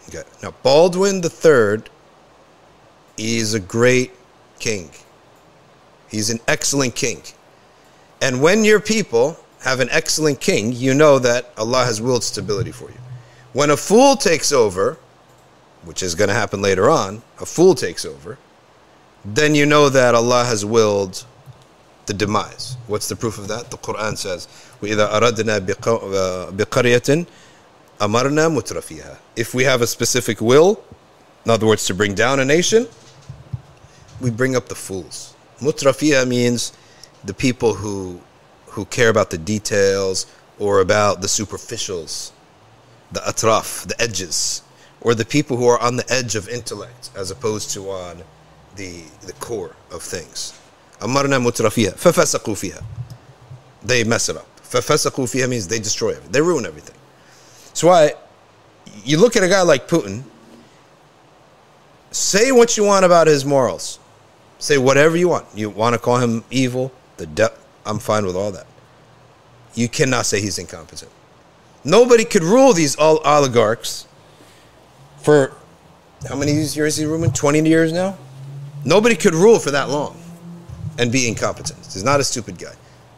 [0.09, 0.23] Okay.
[0.43, 1.83] Now, Baldwin III
[3.17, 4.13] is a great
[4.59, 4.91] king.
[6.11, 7.23] He's an excellent king.
[8.22, 12.72] And when your people have an excellent king, you know that Allah has willed stability
[12.72, 12.98] for you.
[13.54, 14.98] When a fool takes over,
[15.84, 18.38] which is going to happen later on, a fool takes over,
[19.26, 21.26] then you know that Allah has willed
[22.06, 22.78] the demise.
[22.88, 23.70] What's the proof of that?
[23.70, 24.48] The Quran says,
[24.82, 25.60] وَإِذَا أَرَدْنَا
[26.56, 27.26] بِقَرْيَةٍ
[28.00, 30.82] أَمَرْنَا مُتْرَفِيهَا If we have a specific will,
[31.46, 32.88] in other words, to bring down a nation,
[34.22, 35.36] we bring up the fools.
[35.60, 36.74] Mutrafiya means
[37.25, 38.21] the people who
[38.67, 40.27] who care about the details
[40.59, 42.33] or about the superficials,
[43.13, 44.63] the atraf, the edges,
[45.03, 48.23] or the people who are on the edge of intellect as opposed to on
[48.77, 50.59] the the core of things.
[51.01, 52.83] Amarna mutrafiya, fafasaqu fiha.
[53.83, 54.47] They mess it up.
[54.63, 56.33] Fafasaqu fiha means they destroy everything.
[56.33, 56.97] They ruin everything.
[57.67, 58.13] That's why
[59.05, 60.23] you look at a guy like Putin,
[62.11, 63.99] say what you want about his morals.
[64.59, 65.47] Say whatever you want.
[65.55, 66.93] You want to call him evil,
[67.27, 67.53] the
[67.85, 68.67] I'm fine with all that.
[69.75, 71.11] You cannot say he's incompetent.
[71.85, 74.07] Nobody could rule these all oligarchs
[75.23, 75.57] for
[76.29, 77.33] how many years is he ruling?
[77.33, 78.17] 20 years now?
[78.85, 80.21] Nobody could rule for that long
[80.99, 81.79] and be incompetent.
[81.93, 82.75] He's not a stupid guy,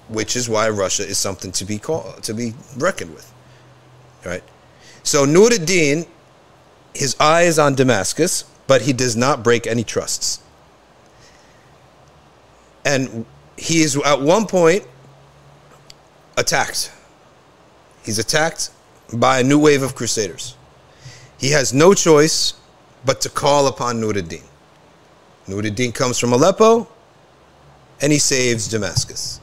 [0.09, 3.31] which is why Russia is something to be called, to be reckoned with.
[4.25, 4.43] Right?
[5.03, 6.07] So Nuruddin,
[6.95, 10.41] his eye is on Damascus, but he does not break any trusts.
[12.87, 13.27] And
[13.57, 14.85] he is at one point
[16.37, 16.93] attacked.
[18.05, 18.71] He's attacked
[19.13, 20.57] by a new wave of crusaders.
[21.39, 22.55] He has no choice
[23.05, 24.43] but to call upon Nuruddin.
[25.47, 26.89] Nuruddin comes from Aleppo
[28.01, 29.41] and he saves Damascus.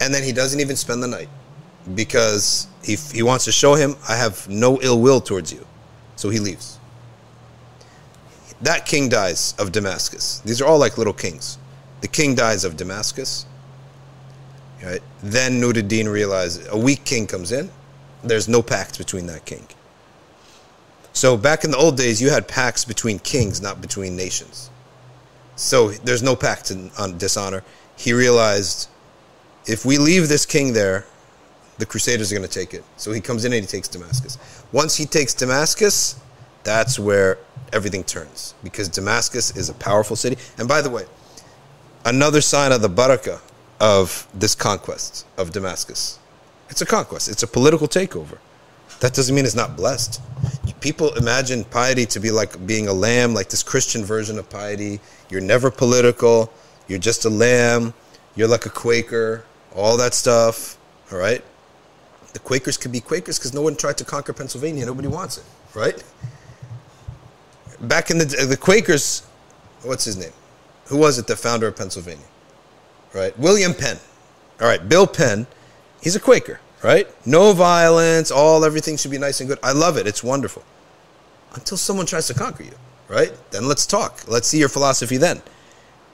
[0.00, 1.28] And then he doesn't even spend the night
[1.94, 5.66] because he, he wants to show him, I have no ill will towards you.
[6.16, 6.78] So he leaves.
[8.60, 10.40] That king dies of Damascus.
[10.40, 11.58] These are all like little kings.
[12.04, 13.46] The king dies of Damascus.
[14.82, 15.00] Right?
[15.22, 17.70] Then Nuruddin realizes a weak king comes in.
[18.22, 19.66] There's no pact between that king.
[21.14, 24.68] So back in the old days, you had pacts between kings, not between nations.
[25.56, 27.64] So there's no pact in, on dishonor.
[27.96, 28.90] He realized
[29.64, 31.06] if we leave this king there,
[31.78, 32.84] the Crusaders are going to take it.
[32.98, 34.36] So he comes in and he takes Damascus.
[34.72, 36.20] Once he takes Damascus,
[36.64, 37.38] that's where
[37.72, 40.36] everything turns because Damascus is a powerful city.
[40.58, 41.04] And by the way,
[42.04, 43.40] another sign of the barakah
[43.80, 46.18] of this conquest of Damascus.
[46.68, 48.38] It's a conquest, it's a political takeover.
[49.00, 50.20] That doesn't mean it's not blessed.
[50.80, 55.00] People imagine piety to be like being a lamb, like this Christian version of piety.
[55.30, 56.52] You're never political,
[56.88, 57.94] you're just a lamb,
[58.36, 59.44] you're like a Quaker,
[59.74, 60.78] all that stuff,
[61.10, 61.42] all right?
[62.32, 65.44] The Quakers could be Quakers because no one tried to conquer Pennsylvania, nobody wants it,
[65.74, 66.02] right?
[67.80, 69.26] Back in the the Quakers,
[69.82, 70.32] what's his name?
[70.86, 72.26] Who was it, the founder of Pennsylvania?
[73.12, 73.36] Right?
[73.38, 73.98] William Penn.
[74.60, 75.46] All right, Bill Penn.
[76.02, 77.08] He's a Quaker, right?
[77.26, 79.58] No violence, all everything should be nice and good.
[79.62, 80.06] I love it.
[80.06, 80.62] It's wonderful.
[81.54, 82.74] Until someone tries to conquer you,
[83.08, 83.32] right?
[83.50, 84.24] Then let's talk.
[84.28, 85.40] Let's see your philosophy then.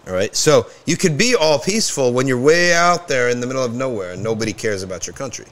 [0.07, 0.35] All right?
[0.35, 3.75] So, you could be all peaceful when you're way out there in the middle of
[3.75, 5.47] nowhere and nobody cares about your country.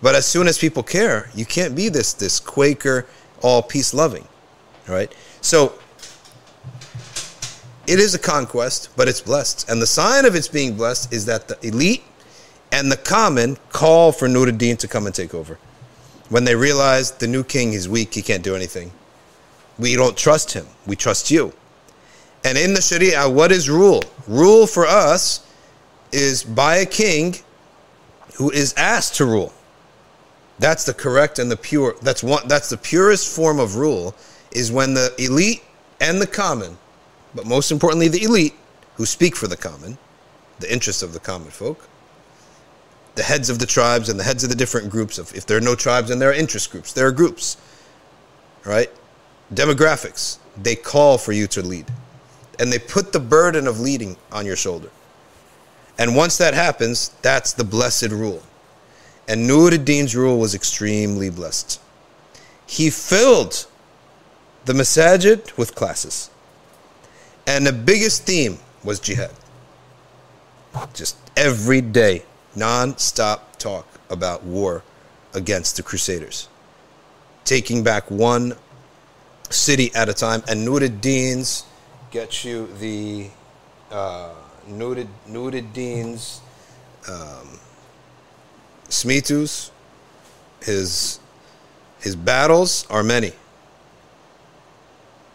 [0.00, 3.06] But as soon as people care, you can't be this this Quaker
[3.42, 4.26] all peace loving.
[4.88, 5.12] All right?
[5.40, 5.74] So,
[7.88, 9.68] it is a conquest, but it's blessed.
[9.68, 12.04] And the sign of its being blessed is that the elite
[12.70, 15.58] and the common call for Nuruddin to come and take over.
[16.28, 18.92] When they realize the new king is weak, he can't do anything.
[19.78, 21.54] We don't trust him, we trust you.
[22.44, 24.04] And in the Sharia, what is rule?
[24.26, 25.46] Rule for us
[26.12, 27.36] is by a king
[28.36, 29.52] who is asked to rule.
[30.58, 31.94] That's the correct and the pure.
[32.02, 32.46] That's one.
[32.48, 34.14] That's the purest form of rule.
[34.52, 35.62] Is when the elite
[36.00, 36.76] and the common
[37.38, 38.54] but most importantly, the elite
[38.96, 39.96] who speak for the common,
[40.58, 41.88] the interests of the common folk,
[43.14, 45.56] the heads of the tribes and the heads of the different groups of if there
[45.56, 47.56] are no tribes and there are interest groups, there are groups.
[48.64, 48.90] Right?
[49.54, 50.38] Demographics.
[50.60, 51.86] They call for you to lead.
[52.58, 54.90] And they put the burden of leading on your shoulder.
[55.96, 58.42] And once that happens, that's the blessed rule.
[59.28, 61.80] And Nur ad-Din's rule was extremely blessed.
[62.66, 63.68] He filled
[64.64, 66.30] the masajid with classes.
[67.48, 69.30] And the biggest theme was jihad.
[70.92, 72.22] Just every day,
[72.54, 74.82] non-stop talk about war
[75.32, 76.46] against the Crusaders.
[77.46, 78.54] Taking back one
[79.48, 80.42] city at a time.
[80.46, 81.64] And Nur ad-Din's
[82.10, 83.28] get you the
[83.90, 84.34] uh,
[84.66, 86.42] Nur ad-Din's
[87.08, 87.58] um,
[88.90, 89.70] Smitus,
[90.60, 91.18] his
[91.98, 93.32] his battles are many.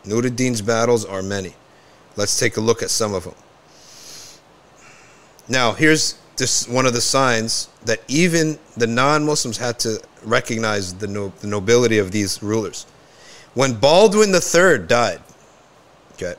[0.05, 1.55] Nur ad-Din's battles are many.
[2.15, 3.35] Let's take a look at some of them.
[5.49, 11.07] Now, here's this one of the signs that even the non-Muslims had to recognize the,
[11.07, 12.85] no, the nobility of these rulers.
[13.53, 15.21] When Baldwin III died,
[16.13, 16.35] okay,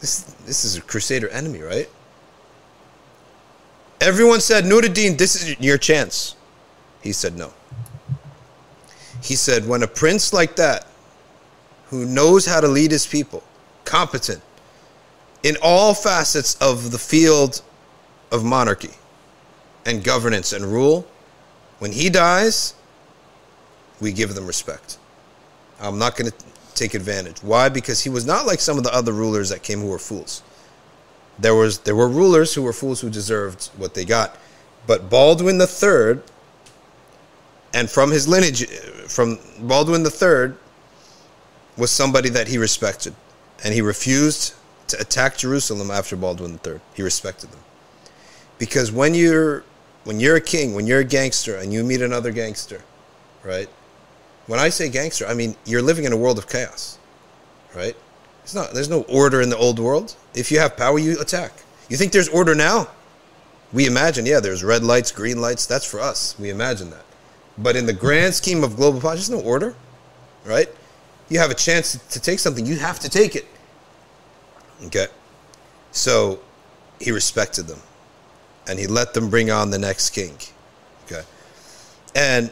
[0.00, 1.88] this this is a Crusader enemy, right?
[4.00, 6.36] Everyone said, Nur ad-Din, this is your chance.
[7.00, 7.52] He said no.
[9.22, 10.86] He said, when a prince like that,
[11.86, 13.42] who knows how to lead his people,
[13.84, 14.42] competent
[15.42, 17.62] in all facets of the field
[18.32, 18.90] of monarchy
[19.84, 21.06] and governance and rule,
[21.78, 22.74] when he dies,
[24.00, 24.98] we give them respect.
[25.80, 26.36] I'm not going to
[26.74, 27.42] take advantage.
[27.42, 27.68] Why?
[27.68, 30.42] Because he was not like some of the other rulers that came who were fools.
[31.38, 34.36] There was there were rulers who were fools who deserved what they got,
[34.86, 36.22] but Baldwin the Third,
[37.72, 38.66] and from his lineage,
[39.08, 40.56] from Baldwin the Third,
[41.76, 43.14] was somebody that he respected,
[43.64, 44.54] and he refused
[44.88, 46.80] to attack Jerusalem after Baldwin III.
[46.94, 47.60] He respected them,
[48.58, 49.64] because when you're
[50.04, 52.82] when you're a king, when you're a gangster, and you meet another gangster,
[53.42, 53.68] right?
[54.46, 56.98] When I say gangster, I mean you're living in a world of chaos,
[57.74, 57.96] right?
[58.42, 58.74] It's not.
[58.74, 60.14] There's no order in the old world.
[60.34, 61.52] If you have power, you attack.
[61.88, 62.88] You think there's order now?
[63.72, 65.66] We imagine, yeah, there's red lights, green lights.
[65.66, 66.38] That's for us.
[66.38, 67.04] We imagine that.
[67.56, 69.74] But in the grand scheme of global politics, there's no order,
[70.44, 70.68] right?
[71.28, 73.46] You have a chance to take something, you have to take it.
[74.84, 75.06] Okay?
[75.92, 76.40] So
[77.00, 77.80] he respected them
[78.66, 80.36] and he let them bring on the next king.
[81.04, 81.22] Okay?
[82.14, 82.50] And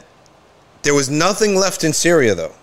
[0.83, 2.55] there was nothing left in Syria, though.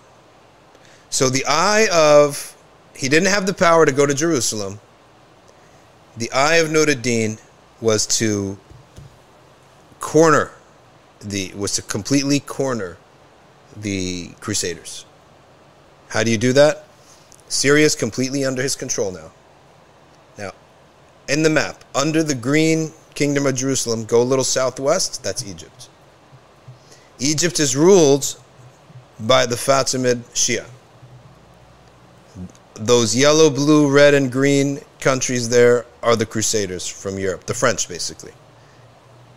[1.08, 2.56] So the eye of,
[2.94, 4.78] he didn't have the power to go to Jerusalem.
[6.16, 7.38] The eye of Nur ad-Din
[7.80, 8.58] was to
[9.98, 10.50] corner
[11.20, 12.96] the, was to completely corner
[13.76, 15.04] the Crusaders.
[16.08, 16.84] How do you do that?
[17.48, 19.12] Syria is completely under his control.
[19.12, 19.32] Now,
[21.30, 25.88] in the map, under the green kingdom of Jerusalem, go a little southwest, that's Egypt.
[27.20, 28.36] Egypt is ruled
[29.20, 30.66] by the Fatimid Shia.
[32.74, 37.88] Those yellow, blue, red, and green countries there are the Crusaders from Europe, the French
[37.88, 38.32] basically.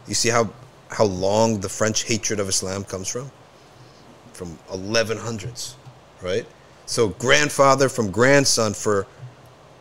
[0.07, 0.49] You see how,
[0.89, 3.29] how long the French hatred of Islam comes from?
[4.31, 5.75] From 1100s,
[6.23, 6.45] right?
[6.85, 9.05] So, grandfather from grandson for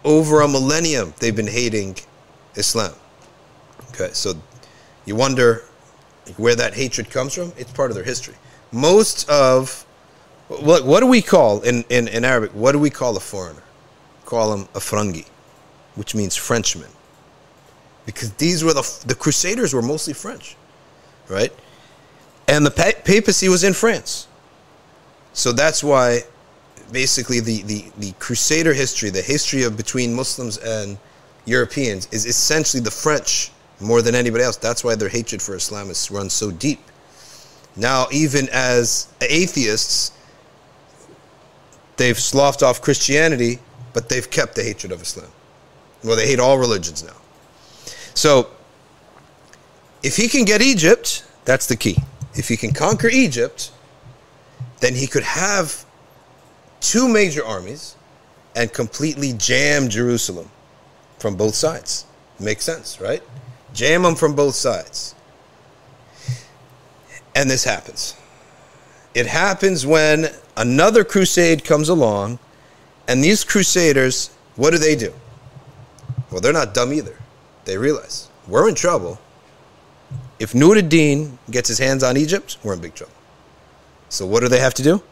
[0.04, 1.96] over a millennium, they've been hating
[2.56, 2.94] Islam.
[3.90, 4.34] Okay, so
[5.04, 5.62] you wonder
[6.36, 7.52] where that hatred comes from?
[7.56, 8.34] It's part of their history.
[8.70, 9.84] Most of
[10.48, 12.52] what what do we call in, in, in Arabic?
[12.52, 13.62] What do we call a foreigner?
[14.24, 15.26] Call him a frangi,
[15.94, 16.88] which means Frenchman.
[18.06, 20.56] Because these were the the Crusaders were mostly French,
[21.28, 21.52] right?
[22.48, 24.26] And the papacy was in France.
[25.32, 26.22] So that's why
[26.92, 30.98] basically the, the, the Crusader history, the history of between Muslims and
[31.46, 34.56] Europeans, is essentially the French more than anybody else.
[34.56, 36.80] That's why their hatred for Islam is run so deep.
[37.74, 40.12] Now, even as atheists,
[41.96, 43.58] they've sloughed off Christianity,
[43.92, 45.30] but they've kept the hatred of Islam.
[46.04, 47.16] Well, they hate all religions now.
[48.14, 48.48] So,
[50.02, 51.96] if he can get Egypt, that's the key.
[52.34, 53.70] If he can conquer Egypt,
[54.80, 55.84] then he could have
[56.82, 57.96] two major armies
[58.54, 60.50] and completely jam Jerusalem
[61.18, 62.04] from both sides.
[62.38, 63.22] Makes sense, right?
[63.72, 65.14] Jam them from both sides.
[67.34, 68.14] And this happens.
[69.14, 72.38] It happens when another crusade comes along,
[73.08, 75.14] and these crusaders, what do they do?
[76.30, 77.16] Well, they're not dumb either.
[77.64, 79.18] They realize we're in trouble.
[80.38, 83.14] If Nur ad-Din gets his hands on Egypt, we're in big trouble.
[84.08, 85.02] So what do they have to do?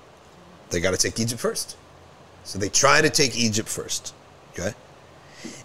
[0.71, 1.77] They got to take Egypt first.
[2.45, 4.15] So they try to take Egypt first.
[4.53, 4.73] Okay?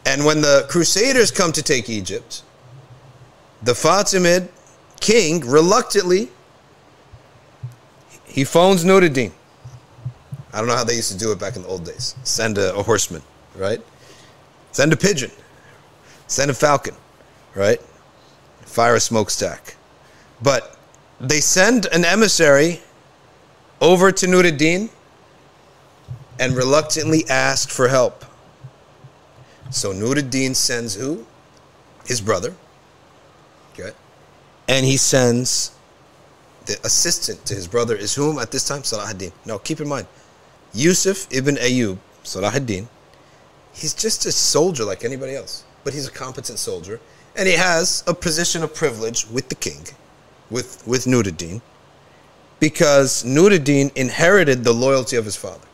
[0.06, 2.44] And when the Crusaders come to take Egypt,
[3.64, 4.50] the Fatimid
[5.00, 6.30] king reluctantly
[8.36, 9.32] he phones Nuruddin.
[10.52, 12.16] I don't know how they used to do it back in the old days.
[12.24, 13.22] Send a, a horseman,
[13.56, 13.82] right?
[14.74, 15.32] Send a pigeon.
[16.28, 16.96] Send a falcon,
[17.56, 17.80] right?
[18.66, 19.78] Fire a smokestack.
[20.42, 20.78] But
[21.22, 22.82] they send an emissary
[23.86, 24.90] over to Nuruddin
[26.40, 28.26] and reluctantly ask for help.
[29.70, 31.28] So Nuruddin sends who?
[32.08, 32.56] His brother.
[33.74, 33.92] Okay.
[34.68, 35.72] And he sends
[36.66, 38.84] the assistant to his brother is whom at this time?
[38.84, 39.32] Salah ad-Din.
[39.46, 40.08] Now keep in mind,
[40.74, 42.88] Yusuf ibn Ayyub, Salah ad-Din,
[43.72, 47.00] he's just a soldier like anybody else, but he's a competent soldier,
[47.36, 49.86] and he has a position of privilege with the king,
[50.50, 51.62] with, with Nuruddin,
[52.66, 55.68] because Nuruddin inherited the loyalty of his father.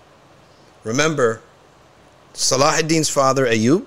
[0.83, 1.39] Remember,
[2.33, 3.85] Salah ad-Din's father, Ayyub,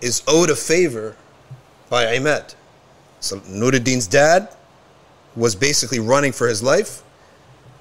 [0.00, 1.14] is owed a favor
[1.88, 2.56] by Ahmed.
[3.20, 4.48] So Nuruddin's dad
[5.36, 7.04] was basically running for his life.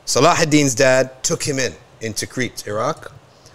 [0.05, 3.11] Salah ad-Din's dad took him in into Tikrit, Iraq.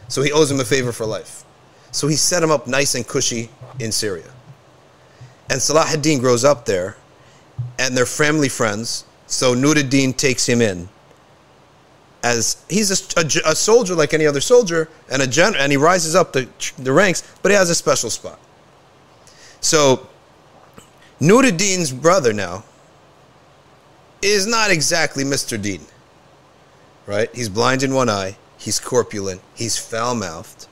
[0.08, 1.44] So he owes him a favor for life.
[1.92, 3.48] So he set him up nice and cushy
[3.78, 4.32] in Syria.
[5.48, 6.96] And Salah ad-Din grows up there,
[7.78, 9.04] and they're family friends.
[9.28, 10.88] So Nuruddin takes him in
[12.24, 15.76] as he's a, a, a, soldier like any other soldier and a gen, and he
[15.76, 16.48] rises up the,
[16.78, 18.40] the ranks, but he has a special spot.
[19.60, 20.08] So
[21.20, 22.64] Nuruddin's brother now
[24.20, 25.60] is not exactly Mr.
[25.60, 25.82] Dean,
[27.06, 27.32] right?
[27.34, 30.66] He's blind in one eye, he's corpulent, he's foul mouthed,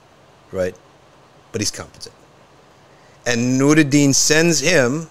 [0.50, 0.74] right?
[1.52, 2.14] But he's competent.
[3.26, 5.08] And Nuruddin sends him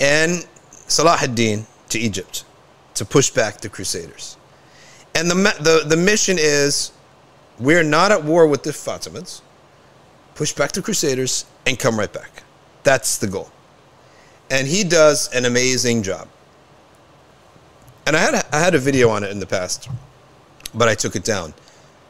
[0.00, 0.46] and
[0.88, 2.44] Salah ad-Din to Egypt
[2.94, 4.36] to push back the Crusaders.
[5.14, 6.92] And the, the, the mission is
[7.58, 9.40] we're not at war with the Fatimids,
[10.34, 12.42] push back the Crusaders, and come right back.
[12.82, 13.50] That's the goal.
[14.50, 16.28] And he does an amazing job.
[18.06, 19.88] And I had, I had a video on it in the past,
[20.74, 21.54] but I took it down.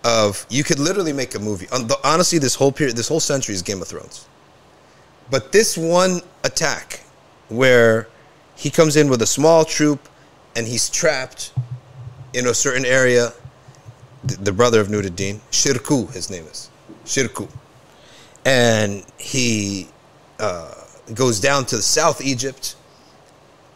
[0.04, 1.68] Of you could literally make a movie.
[2.02, 4.26] Honestly, this whole period, this whole century is Game of Thrones.
[5.30, 7.00] But this one attack,
[7.48, 8.08] where
[8.62, 10.08] he comes in with a small troop
[10.54, 11.52] and he's trapped
[12.32, 13.32] in a certain area,
[14.22, 16.70] the, the brother of Nuruddin, Shirkuh, his name is
[17.04, 17.50] Shirkuh,
[18.44, 19.88] and he
[20.38, 20.74] uh,
[21.12, 22.76] goes down to the South Egypt,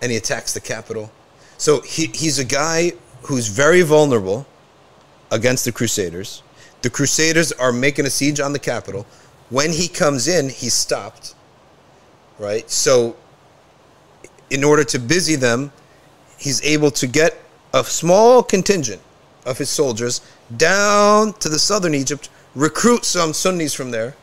[0.00, 1.10] and he attacks the capital.
[1.58, 4.46] So he, he's a guy who's very vulnerable
[5.32, 6.44] against the Crusaders.
[6.82, 9.04] The Crusaders are making a siege on the capital.
[9.50, 11.34] When he comes in, he's stopped.
[12.38, 12.70] Right?
[12.70, 13.16] So,
[14.50, 15.72] in order to busy them,
[16.38, 17.42] he's able to get
[17.72, 19.00] a small contingent
[19.44, 20.20] of his soldiers
[20.56, 24.14] down to the southern Egypt, recruit some Sunnis from there,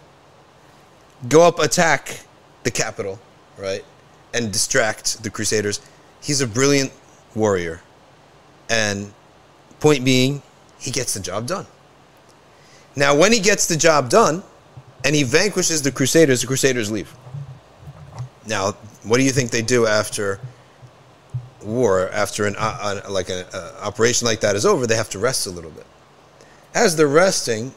[1.30, 2.22] go up, attack
[2.64, 3.20] the capital,
[3.58, 3.84] right,
[4.34, 5.80] and distract the Crusaders.
[6.22, 6.92] He's a brilliant
[7.36, 7.82] warrior.
[8.70, 9.14] And
[9.80, 10.42] point being,
[10.80, 11.68] he gets the job done.
[12.96, 14.44] Now, when he gets the job done
[15.04, 17.14] and he vanquishes the Crusaders, the Crusaders leave.
[18.48, 18.74] Now,
[19.04, 20.39] what do you think they do after
[21.64, 25.10] war, after an uh, uh, like an uh, operation like that is over, they have
[25.12, 25.86] to rest a little bit.
[26.74, 27.74] As they're resting,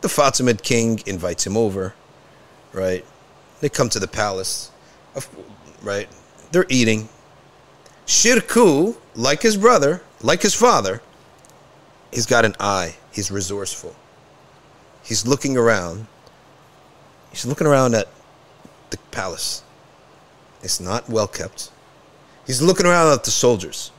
[0.00, 1.94] the Fatimid king invites him over,
[2.72, 3.04] right?
[3.60, 4.70] They come to the palace,
[5.82, 6.08] right?
[6.50, 7.08] They're eating.
[8.06, 11.00] Shirkuh, like his brother, like his father,
[12.12, 12.96] he's got an eye.
[13.12, 13.94] He's resourceful.
[15.04, 16.06] He's looking around.
[17.30, 18.08] He's looking around at
[18.92, 19.62] the palace.
[20.62, 21.70] It's not well kept.
[22.46, 23.90] He's looking around at the soldiers.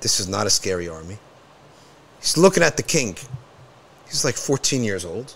[0.00, 1.18] This is not a scary army.
[2.18, 3.16] He's looking at the king.
[4.06, 5.34] He's like 14 years old.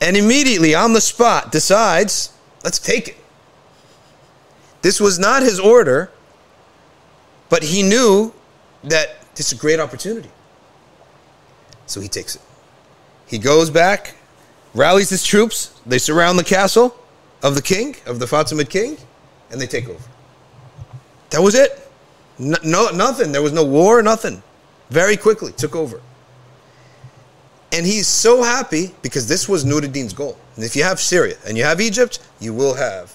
[0.00, 2.32] And immediately on the spot decides,
[2.64, 3.16] let's take it.
[4.82, 6.10] This was not his order,
[7.48, 8.34] but he knew
[8.82, 10.30] that this is a great opportunity.
[11.86, 12.42] So he takes it.
[13.26, 14.16] He goes back,
[14.74, 16.96] rallies his troops, they surround the castle
[17.42, 18.96] of the king, of the Fatimid king
[19.52, 20.02] and they take over.
[21.30, 21.78] That was it.
[22.38, 23.30] No, no, nothing.
[23.30, 24.42] There was no war, nothing.
[24.90, 26.00] Very quickly took over.
[27.70, 30.36] And he's so happy because this was Nuruddin's goal.
[30.56, 33.12] And if you have Syria and you have Egypt, you will have.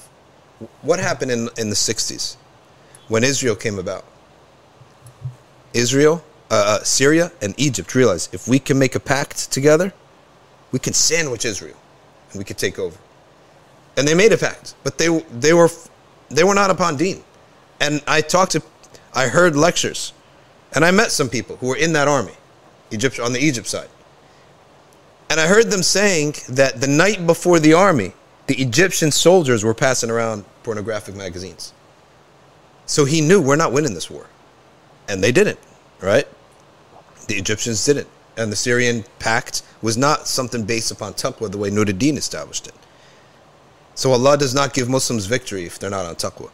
[0.81, 2.37] What happened in, in the 60s
[3.07, 4.05] when Israel came about?
[5.73, 9.93] Israel, uh, uh, Syria, and Egypt realized if we can make a pact together,
[10.71, 11.77] we can sandwich Israel
[12.31, 12.97] and we could take over.
[13.95, 15.69] And they made a pact, but they, they were
[16.29, 17.23] they were not upon deen.
[17.79, 18.63] And I talked to,
[19.13, 20.13] I heard lectures,
[20.73, 22.33] and I met some people who were in that army,
[22.91, 23.89] Egypt on the Egypt side.
[25.29, 28.13] And I heard them saying that the night before the army,
[28.47, 31.73] the Egyptian soldiers were passing around pornographic magazines.
[32.85, 34.27] So he knew we're not winning this war.
[35.09, 35.59] And they didn't,
[36.01, 36.27] right?
[37.27, 38.07] The Egyptians didn't.
[38.37, 42.75] And the Syrian pact was not something based upon taqwa the way Nuruddin established it.
[43.95, 46.51] So Allah does not give Muslims victory if they're not on taqwa,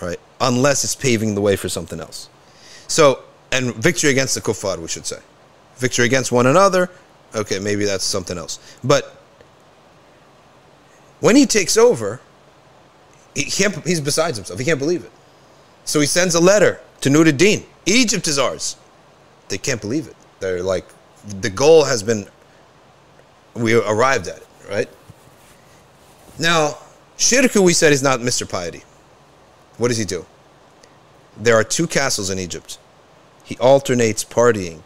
[0.00, 0.18] right?
[0.40, 2.30] Unless it's paving the way for something else.
[2.86, 3.22] So,
[3.52, 5.18] and victory against the kuffar, we should say.
[5.76, 6.90] Victory against one another,
[7.34, 8.58] okay, maybe that's something else.
[8.82, 9.14] But
[11.20, 12.20] when he takes over,
[13.34, 14.58] he can't, he's besides himself.
[14.58, 15.12] He can't believe it.
[15.84, 17.64] So he sends a letter to Nuruddin.
[17.86, 18.76] Egypt is ours.
[19.48, 20.16] They can't believe it.
[20.40, 20.86] They're like,
[21.28, 22.26] the goal has been,
[23.54, 24.88] we arrived at it, right?
[26.38, 26.78] Now,
[27.16, 28.48] Shirkuh, we said, is not Mr.
[28.48, 28.84] Piety.
[29.76, 30.24] What does he do?
[31.36, 32.78] There are two castles in Egypt.
[33.44, 34.82] He alternates partying.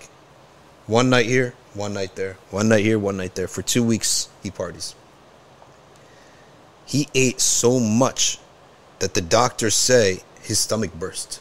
[0.86, 3.48] One night here, one night there, one night here, one night there.
[3.48, 4.94] For two weeks, he parties.
[6.84, 8.38] He ate so much
[8.98, 11.40] that the doctors say his stomach burst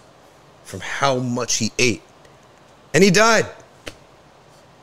[0.64, 2.02] from how much he ate.
[2.94, 3.46] And he died.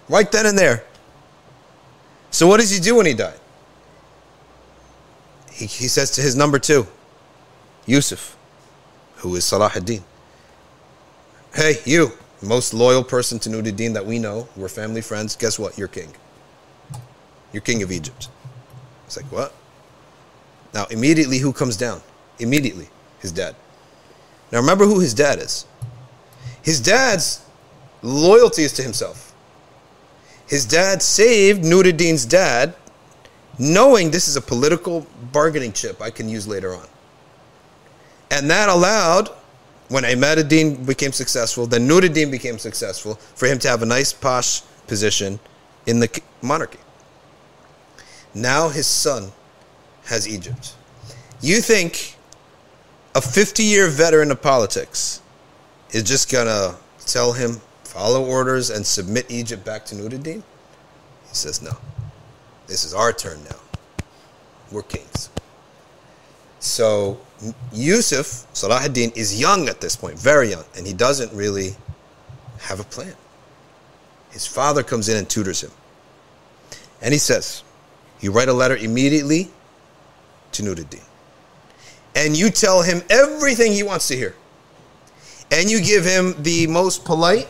[0.08, 0.84] Right then and there.
[2.30, 3.38] So, what does he do when he died?
[5.52, 6.86] He, he says to his number two,
[7.86, 8.36] Yusuf,
[9.16, 10.04] who is Salah ad-Din,
[11.54, 15.34] Hey, you, most loyal person to Nuruddin that we know, we're family friends.
[15.34, 15.76] Guess what?
[15.76, 16.14] You're king.
[17.52, 18.28] You're king of Egypt.
[19.06, 19.54] It's like, what?
[20.74, 22.02] Now, immediately, who comes down?
[22.38, 22.88] Immediately,
[23.20, 23.56] his dad.
[24.52, 25.64] Now, remember who his dad is.
[26.62, 27.44] His dad's
[28.02, 29.27] loyalty is to himself.
[30.48, 32.74] His dad saved Nuruddin's dad,
[33.58, 36.86] knowing this is a political bargaining chip I can use later on.
[38.30, 39.28] And that allowed,
[39.88, 44.62] when ad-Din became successful, then Nuruddin became successful, for him to have a nice posh
[44.86, 45.38] position
[45.86, 46.78] in the monarchy.
[48.34, 49.32] Now his son
[50.04, 50.74] has Egypt.
[51.40, 52.16] You think
[53.14, 55.20] a 50 year veteran of politics
[55.90, 56.76] is just going to
[57.06, 57.60] tell him,
[57.98, 60.36] follow orders, and submit Egypt back to Nuruddin?
[60.36, 61.72] He says, no.
[62.68, 63.56] This is our turn now.
[64.70, 65.30] We're kings.
[66.60, 67.18] So
[67.72, 71.74] Yusuf, Salah ad-Din, is young at this point, very young, and he doesn't really
[72.60, 73.14] have a plan.
[74.30, 75.72] His father comes in and tutors him.
[77.02, 77.64] And he says,
[78.20, 79.50] you write a letter immediately
[80.52, 81.02] to Nuruddin.
[82.14, 84.36] And you tell him everything he wants to hear.
[85.50, 87.48] And you give him the most polite,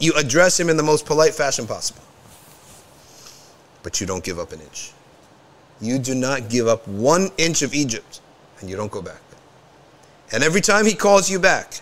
[0.00, 2.02] you address him in the most polite fashion possible.
[3.82, 4.92] But you don't give up an inch.
[5.80, 8.20] You do not give up one inch of Egypt
[8.60, 9.20] and you don't go back.
[10.32, 11.80] And every time he calls you back,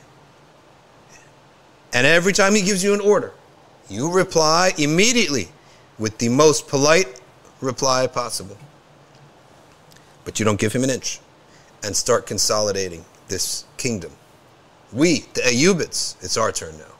[1.93, 3.33] and every time he gives you an order,
[3.89, 5.49] you reply immediately
[5.99, 7.21] with the most polite
[7.61, 8.57] reply possible.
[10.25, 11.21] But you don't give him an inch
[11.83, 14.13] and start consolidating this kingdom.
[14.93, 16.98] We, the Ayyubids, it's our turn now.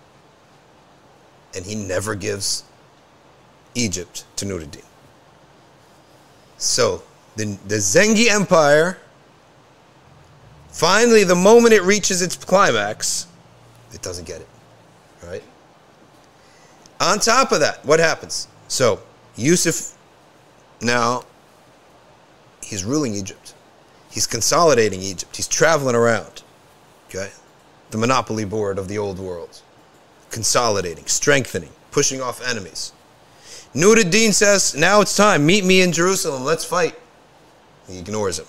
[1.55, 2.65] And he never gives
[3.75, 4.85] Egypt to Nuruddin.
[6.59, 7.03] So,
[7.37, 8.99] the, the Zengi Empire,
[10.69, 13.27] finally, the moment it reaches its climax,
[13.93, 14.49] it doesn't get it.
[15.25, 15.43] Right?
[17.01, 18.49] On top of that, what happens?
[18.67, 19.01] So,
[19.37, 19.97] Yusuf
[20.81, 21.25] now,
[22.63, 23.55] he's ruling Egypt.
[24.11, 25.37] He's consolidating Egypt.
[25.37, 26.43] He's traveling around.
[27.09, 27.31] Okay?
[27.91, 29.63] The monopoly board of the old world.
[30.31, 32.93] Consolidating, strengthening, pushing off enemies.
[33.75, 35.47] Nuruddin says, Now it's time.
[35.47, 36.45] Meet me in Jerusalem.
[36.45, 36.95] Let's fight.
[37.87, 38.47] He ignores him.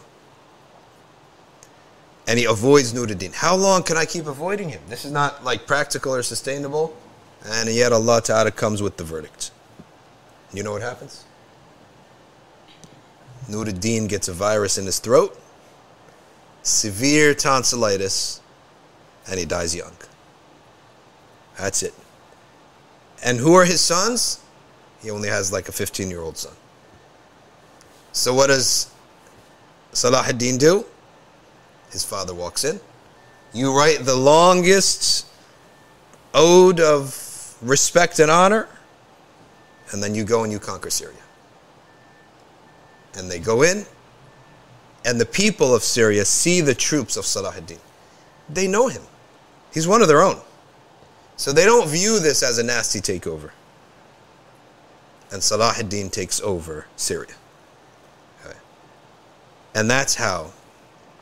[2.28, 3.34] And he avoids Nuruddin.
[3.34, 4.82] How long can I keep avoiding him?
[4.88, 6.96] This is not like practical or sustainable.
[7.46, 9.52] And yet Allah Ta'ala comes with the verdict.
[10.54, 11.26] You know what happens?
[13.50, 15.40] Nuruddin gets a virus in his throat,
[16.62, 18.42] severe tonsillitis,
[19.28, 19.94] and he dies young.
[21.60, 21.94] That's it.
[23.24, 24.42] And who are his sons?
[25.02, 26.54] He only has like a 15 year old son.
[28.12, 28.90] So what does
[29.92, 30.86] Salah ad-Din do?
[31.92, 32.80] His father walks in.
[33.54, 35.26] You write the longest
[36.34, 38.68] ode of respect and honor,
[39.92, 41.16] and then you go and you conquer Syria.
[43.16, 43.86] And they go in,
[45.04, 47.80] and the people of Syria see the troops of Salah ad-Din.
[48.50, 49.02] They know him.
[49.74, 50.40] He's one of their own.
[51.40, 53.52] So they don't view this as a nasty takeover.
[55.32, 57.34] And Salah ad-Din takes over Syria.
[58.46, 58.58] Okay.
[59.74, 60.52] And that's how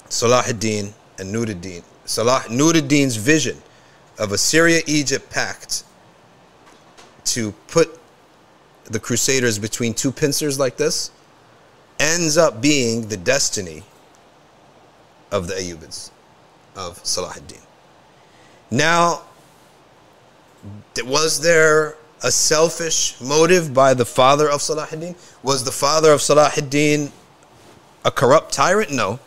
[0.09, 3.61] Salah ad-Din and Nuruddin, Salah, Nuruddin's vision
[4.17, 5.83] of a Syria-Egypt pact
[7.25, 7.99] to put
[8.85, 11.11] the Crusaders between two pincers like this
[11.99, 13.83] ends up being the destiny
[15.31, 16.09] of the Ayyubids,
[16.75, 17.61] of Salah ad-Din.
[18.71, 19.21] Now,
[21.05, 25.15] was there a selfish motive by the father of Salah ad-Din?
[25.43, 27.11] Was the father of Salah ad-Din
[28.03, 28.91] a corrupt tyrant?
[28.91, 29.19] No.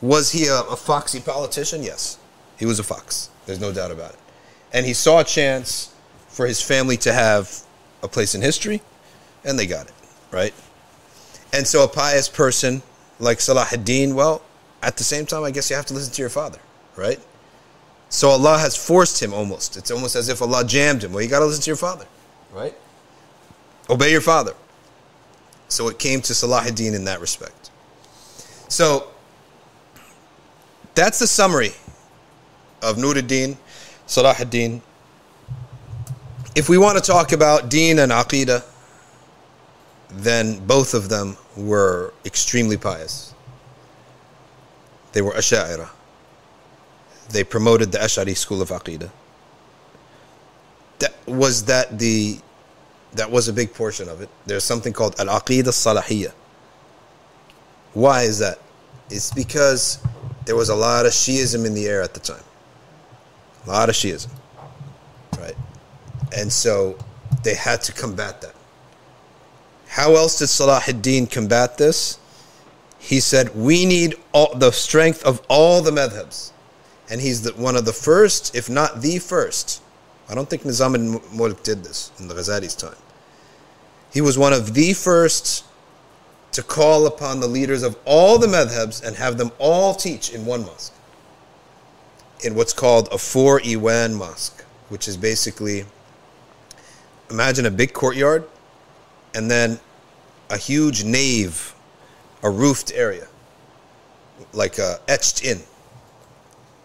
[0.00, 1.82] Was he a, a foxy politician?
[1.82, 2.18] Yes.
[2.58, 3.30] He was a fox.
[3.46, 4.18] There's no doubt about it.
[4.72, 5.94] And he saw a chance
[6.28, 7.62] for his family to have
[8.02, 8.82] a place in history,
[9.44, 9.94] and they got it,
[10.30, 10.52] right?
[11.52, 12.82] And so a pious person
[13.20, 14.42] like Salah ad-Din, well,
[14.82, 16.58] at the same time, I guess you have to listen to your father,
[16.96, 17.20] right?
[18.14, 19.76] So Allah has forced him almost.
[19.76, 21.12] It's almost as if Allah jammed him.
[21.12, 22.06] Well, you got to listen to your father,
[22.52, 22.72] right?
[23.90, 24.54] Obey your father.
[25.66, 27.72] So it came to Salah ad-Din in that respect.
[28.68, 29.08] So
[30.94, 31.72] that's the summary
[32.82, 33.58] of Nur ad-Din,
[34.06, 34.80] Salah ad-Din.
[36.54, 38.64] If we want to talk about Deen and Aqidah,
[40.12, 43.34] then both of them were extremely pious.
[45.14, 45.88] They were Asha'ira.
[47.30, 49.10] They promoted the Ash'ari school of Aqidah.
[50.98, 52.38] That was that the
[53.14, 54.28] that was a big portion of it.
[54.46, 56.32] There's something called Al Aqidah Salahiyah.
[57.92, 58.58] Why is that?
[59.10, 59.98] It's because
[60.46, 62.42] there was a lot of Shiism in the air at the time.
[63.66, 64.30] A lot of Shiism.
[65.38, 65.54] Right?
[66.36, 66.98] And so
[67.44, 68.54] they had to combat that.
[69.86, 72.18] How else did Salah ad-Din combat this?
[72.98, 76.50] He said, we need all, the strength of all the madhabs.
[77.10, 79.82] And he's the, one of the first, if not the first.
[80.28, 82.96] I don't think Nizam al-Mulk did this in the Ghazali's time.
[84.12, 85.64] He was one of the first
[86.52, 90.46] to call upon the leaders of all the madhabs and have them all teach in
[90.46, 90.94] one mosque.
[92.44, 95.84] In what's called a four Iwan mosque, which is basically
[97.28, 98.44] imagine a big courtyard
[99.34, 99.80] and then
[100.48, 101.74] a huge nave,
[102.42, 103.26] a roofed area,
[104.52, 105.60] like uh, etched in.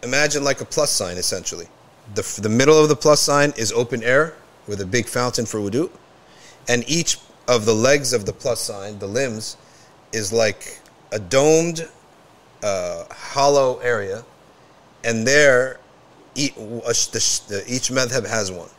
[0.04, 1.68] Imagine like a plus sign, essentially.
[2.16, 4.36] The, the middle of the plus sign is open air
[4.68, 5.90] with a big fountain for wudu,
[6.68, 9.58] and each of the legs of the plus sign, the limbs,
[10.14, 10.80] is like
[11.12, 11.88] a domed,
[12.64, 14.24] uh, hollow area,
[15.04, 15.80] and there,
[16.36, 18.70] each, madhab has one,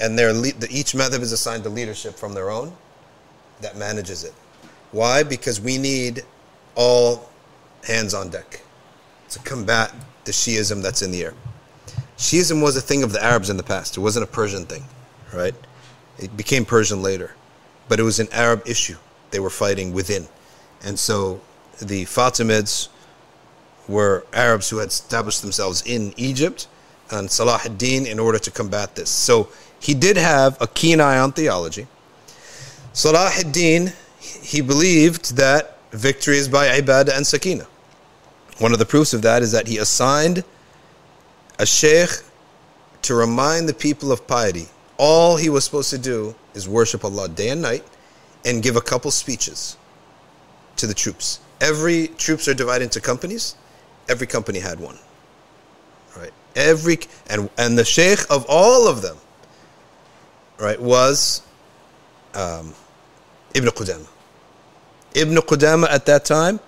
[0.00, 0.30] and their
[0.68, 2.72] each madhab is assigned to leadership from their own
[3.60, 4.34] that manages it.
[4.92, 5.22] Why?
[5.22, 6.22] Because we need
[6.74, 7.30] all
[7.84, 8.60] hands on deck
[9.30, 9.94] to combat
[10.26, 11.34] the Shiism that's in the air.
[12.18, 13.96] Shiism was a thing of the Arabs in the past.
[13.96, 14.84] It wasn't a Persian thing,
[15.32, 15.54] right?
[16.18, 17.34] It became Persian later
[17.88, 18.96] but it was an Arab issue.
[19.30, 20.26] They were fighting within.
[20.84, 21.40] And so
[21.80, 22.88] the Fatimids
[23.88, 26.66] were Arabs who had established themselves in Egypt
[27.10, 29.10] and Salah ad-Din in order to combat this.
[29.10, 29.48] So
[29.78, 31.86] he did have a keen eye on theology.
[32.92, 37.66] Salah ad-Din, he believed that victory is by ibadah and sakina.
[38.58, 40.44] One of the proofs of that is that he assigned
[41.58, 42.10] a sheikh
[43.02, 47.28] to remind the people of piety all he was supposed to do is worship Allah
[47.28, 47.84] day and night
[48.44, 49.76] and give a couple speeches
[50.76, 51.40] to the troops.
[51.60, 53.56] Every troops are divided into companies.
[54.08, 54.98] Every company had one.
[56.16, 56.32] Right?
[56.54, 56.98] Every
[57.28, 59.16] and and the sheikh of all of them,
[60.58, 61.42] right, was
[62.34, 62.72] um,
[63.54, 64.06] Ibn Qudama.
[65.14, 66.60] Ibn Qudama at that time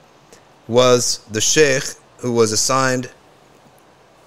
[0.68, 1.84] was the sheikh
[2.18, 3.10] who was assigned.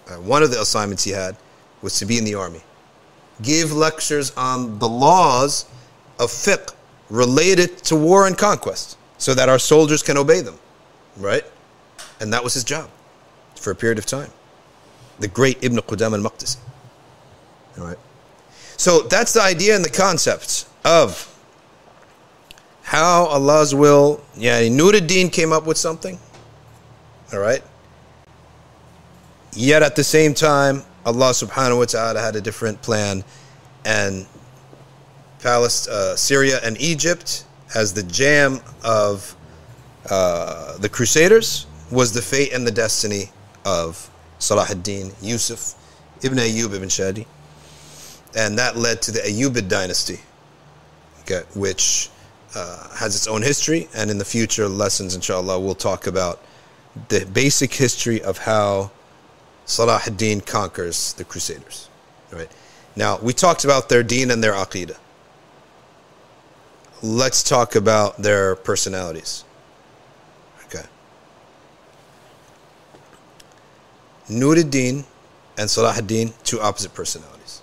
[0.08, 1.38] Uh, one of the assignments he had
[1.82, 2.62] was to be in the army
[3.42, 5.66] give lectures on the laws
[6.20, 6.74] of fiqh
[7.10, 10.58] related to war and conquest so that our soldiers can obey them.
[11.18, 11.44] Right?
[12.20, 12.90] And that was his job
[13.56, 14.30] for a period of time.
[15.20, 16.58] The great Ibn Qudam al Maqdisi.
[17.78, 17.98] All right.
[18.78, 21.28] So that's the idea and the concept of
[22.82, 24.24] how Allah's will.
[24.36, 26.18] Yeah, Nuruddin came up with something.
[27.34, 27.64] All right.
[29.54, 33.24] Yet at the same time, Allah subhanahu wa ta'ala had a different plan
[33.86, 34.26] and
[35.42, 39.36] Palestine, uh, Syria and Egypt as the jam of
[40.10, 43.32] uh, the Crusaders was the fate and the destiny
[43.66, 44.10] of
[44.40, 45.76] Salah ad-Din Yusuf
[46.24, 47.26] ibn Ayyub ibn Shadi.
[48.36, 50.20] And that led to the Ayyubid dynasty,
[51.22, 52.10] okay, which
[52.56, 53.90] uh, has its own history.
[53.96, 56.42] And in the future lessons, inshallah, we'll talk about
[57.10, 58.92] the basic history of how
[59.66, 61.90] Salah ad-Din conquers the Crusaders.
[62.32, 62.52] Right?
[62.96, 64.98] Now, we talked about their deen and their aqidah.
[67.02, 69.44] Let's talk about their personalities.
[70.66, 70.86] Okay.
[74.30, 75.06] Nuruddin
[75.58, 77.62] and Salah ad-Din, two opposite personalities.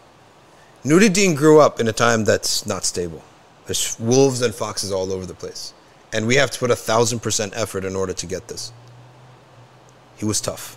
[0.85, 3.22] Nuruddin grew up in a time that's not stable.
[3.66, 5.74] There's wolves and foxes all over the place.
[6.12, 8.72] And we have to put a thousand percent effort in order to get this.
[10.18, 10.76] He was tough.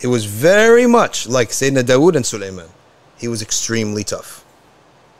[0.00, 2.68] It was very much like Sayyidina Dawood and Sulaiman.
[3.16, 4.44] He was extremely tough.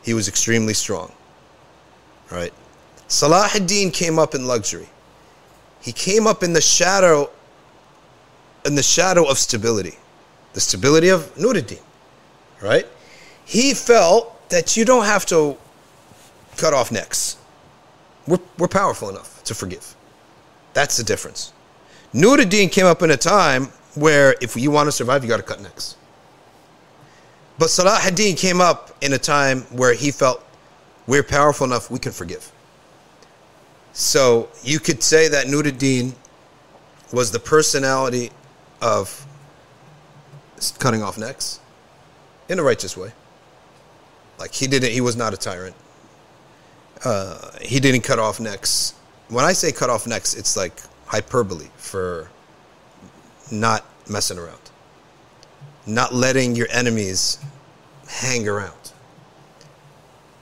[0.03, 1.13] He was extremely strong.
[2.31, 2.53] Right?
[3.09, 4.89] Salah ad-Din came up in luxury.
[5.81, 7.31] He came up in the shadow
[8.67, 9.95] in the shadow of stability.
[10.55, 11.81] The stability of Nuruddin.
[12.61, 12.87] Right?
[13.45, 15.57] He felt that you don't have to
[16.57, 17.37] cut off necks.
[18.27, 19.95] We're, we're powerful enough to forgive.
[20.73, 21.53] That's the difference.
[22.15, 23.65] Nuruddin came up in a time
[23.97, 25.97] where if you want to survive, you got to cut necks.
[27.59, 30.45] But Salah ad-Din came up in a time where he felt
[31.07, 32.51] we're powerful enough, we can forgive.
[33.93, 36.15] So you could say that Nuruddin
[37.13, 38.31] was the personality
[38.81, 39.27] of
[40.79, 41.61] cutting off necks
[42.49, 43.13] in a righteous way.
[44.39, 45.77] Like he didn't, he was not a tyrant.
[47.05, 48.95] Uh, he didn't cut off necks.
[49.29, 50.73] When I say cut off necks, it's like
[51.15, 52.29] hyperbole for
[53.53, 54.71] not messing around,
[55.87, 57.39] not letting your enemies
[58.09, 58.93] hang around.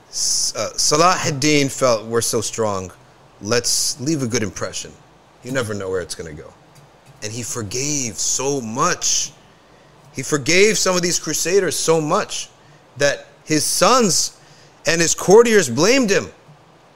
[0.08, 2.90] Uh, Salah ad-Din felt we're so strong,
[3.42, 4.90] let's leave a good impression.
[5.44, 6.50] You never know where it's going to go.
[7.22, 9.32] And he forgave so much.
[10.14, 12.48] He forgave some of these crusaders so much
[12.96, 14.40] that his sons
[14.86, 16.28] and his courtiers blamed him.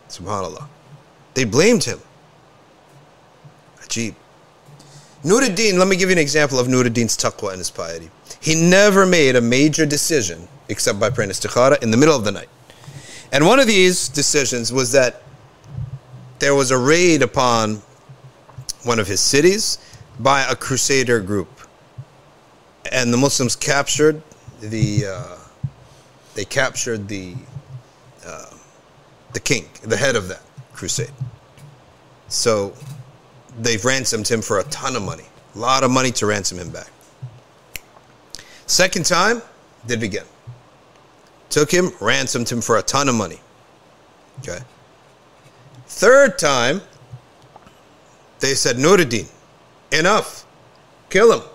[0.08, 0.66] Subhanallah.
[1.34, 2.00] They blamed him.
[3.88, 4.14] Ajib.
[5.24, 8.10] Nuruddin, let me give you an example of Nuruddin's taqwa and his piety.
[8.40, 12.32] He never made a major decision except by praying istikhara in the middle of the
[12.32, 12.48] night.
[13.32, 15.22] And one of these decisions was that
[16.38, 17.82] there was a raid upon
[18.84, 19.78] one of his cities
[20.20, 21.48] by a crusader group.
[22.92, 24.22] And the Muslims captured
[24.60, 25.36] the uh,
[26.34, 27.34] they captured the
[28.24, 28.50] uh,
[29.32, 30.42] the king, the head of that
[30.72, 31.10] crusade.
[32.28, 32.74] So
[33.58, 35.24] they've ransomed him for a ton of money,
[35.54, 36.90] a lot of money to ransom him back.
[38.66, 39.42] Second time,
[39.86, 40.26] did it again.
[41.50, 43.40] Took him, ransomed him for a ton of money.
[44.40, 44.58] Okay.
[45.86, 46.82] Third time,
[48.40, 49.30] they said, Nuruddin,
[49.92, 50.44] enough.
[51.08, 51.48] Kill him.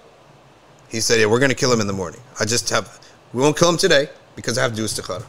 [0.90, 2.22] He said, Yeah, we're going to kill him in the morning.
[2.40, 3.00] I just have,
[3.34, 5.26] we won't kill him today because I have to do istikhara.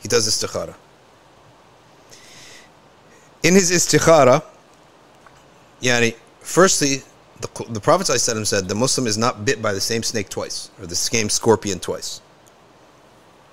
[0.00, 0.74] He does istikhara.
[3.42, 4.42] In his istikhara,
[5.84, 7.02] yani, firstly,
[7.40, 10.70] the, the Prophet ﷺ said the Muslim is not bit by the same snake twice
[10.80, 12.20] or the same scorpion twice.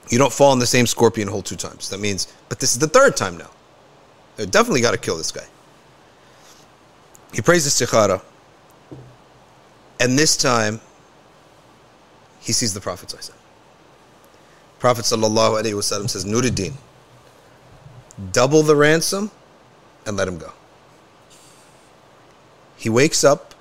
[0.10, 1.90] You don't fall in the same scorpion hole two times.
[1.90, 3.50] That means, but this is the third time now.
[4.38, 5.46] They definitely got to kill this guy.
[7.34, 8.22] He prays the istikhara,
[10.00, 10.82] and this time
[12.40, 13.14] he sees the Prophet.
[14.80, 16.74] Prophet sallallahu alaihi wasallam says, Nuruddin,
[18.32, 19.32] double the ransom
[20.06, 20.52] and let him go.
[22.82, 23.54] He wakes up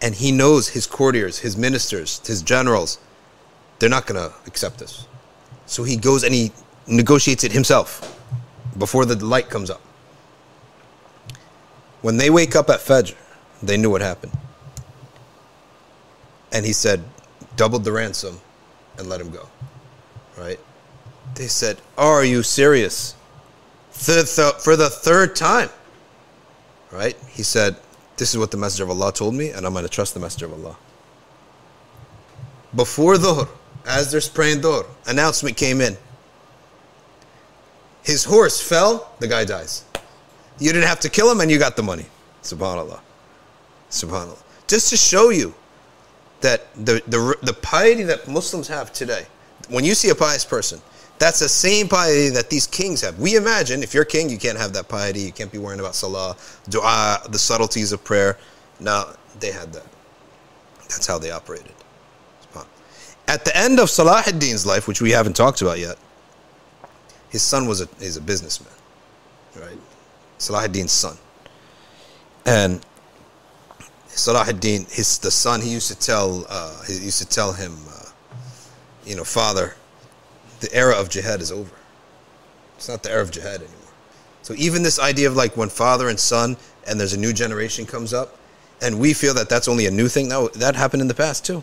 [0.00, 2.96] and he knows his courtiers, his ministers, his generals,
[3.78, 5.06] they're not going to accept this.
[5.66, 6.50] So he goes and he
[6.86, 8.18] negotiates it himself
[8.78, 9.82] before the light comes up.
[12.00, 13.14] When they wake up at Fajr,
[13.62, 14.32] they knew what happened.
[16.52, 17.04] And he said,
[17.56, 18.40] doubled the ransom
[18.96, 19.46] and let him go.
[20.38, 20.58] Right?
[21.34, 23.14] They said, Are you serious?
[23.92, 24.14] For
[24.76, 25.68] the third time.
[26.90, 27.14] Right?
[27.28, 27.76] He said,
[28.20, 30.20] This is what the Messenger of Allah told me, and I'm going to trust the
[30.20, 30.76] Messenger of Allah.
[32.76, 33.48] Before Dhuhr,
[33.86, 35.96] as they're praying Dhuhr, announcement came in.
[38.02, 39.86] His horse fell, the guy dies.
[40.58, 42.04] You didn't have to kill him and you got the money.
[42.42, 43.00] Subhanallah.
[43.90, 44.42] Subhanallah.
[44.66, 45.54] Just to show you
[46.42, 49.26] that the, the, the piety that Muslims have today,
[49.70, 50.82] when you see a pious person,
[51.20, 53.18] that's the same piety that these kings have.
[53.18, 55.20] We imagine if you're king, you can't have that piety.
[55.20, 56.36] You can't be worrying about salah,
[56.68, 58.38] dua, the subtleties of prayer.
[58.80, 59.86] No, they had that.
[60.88, 61.74] That's how they operated.
[63.28, 65.96] At the end of Salah ad-Din's life, which we haven't talked about yet,
[67.28, 68.74] his son was a, is a businessman,
[69.54, 69.78] right?
[70.38, 71.16] Salah ad-Din's son.
[72.44, 72.84] And
[74.08, 77.76] Salah ad-Din, his, the son, he used to tell, uh, he used to tell him,
[77.88, 78.06] uh,
[79.06, 79.76] you know, father,
[80.60, 81.74] the era of jihad is over.
[82.76, 83.76] It's not the era of jihad anymore.
[84.42, 86.56] So even this idea of like when father and son
[86.86, 88.36] and there's a new generation comes up,
[88.82, 91.44] and we feel that that's only a new thing, that, that happened in the past
[91.44, 91.62] too,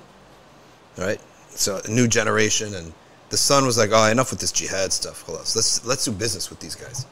[0.98, 1.20] right?
[1.50, 2.94] So a new generation and
[3.30, 5.24] the son was like, "Oh, enough with this jihad stuff.
[5.24, 7.06] Hold on, let's let's do business with these guys.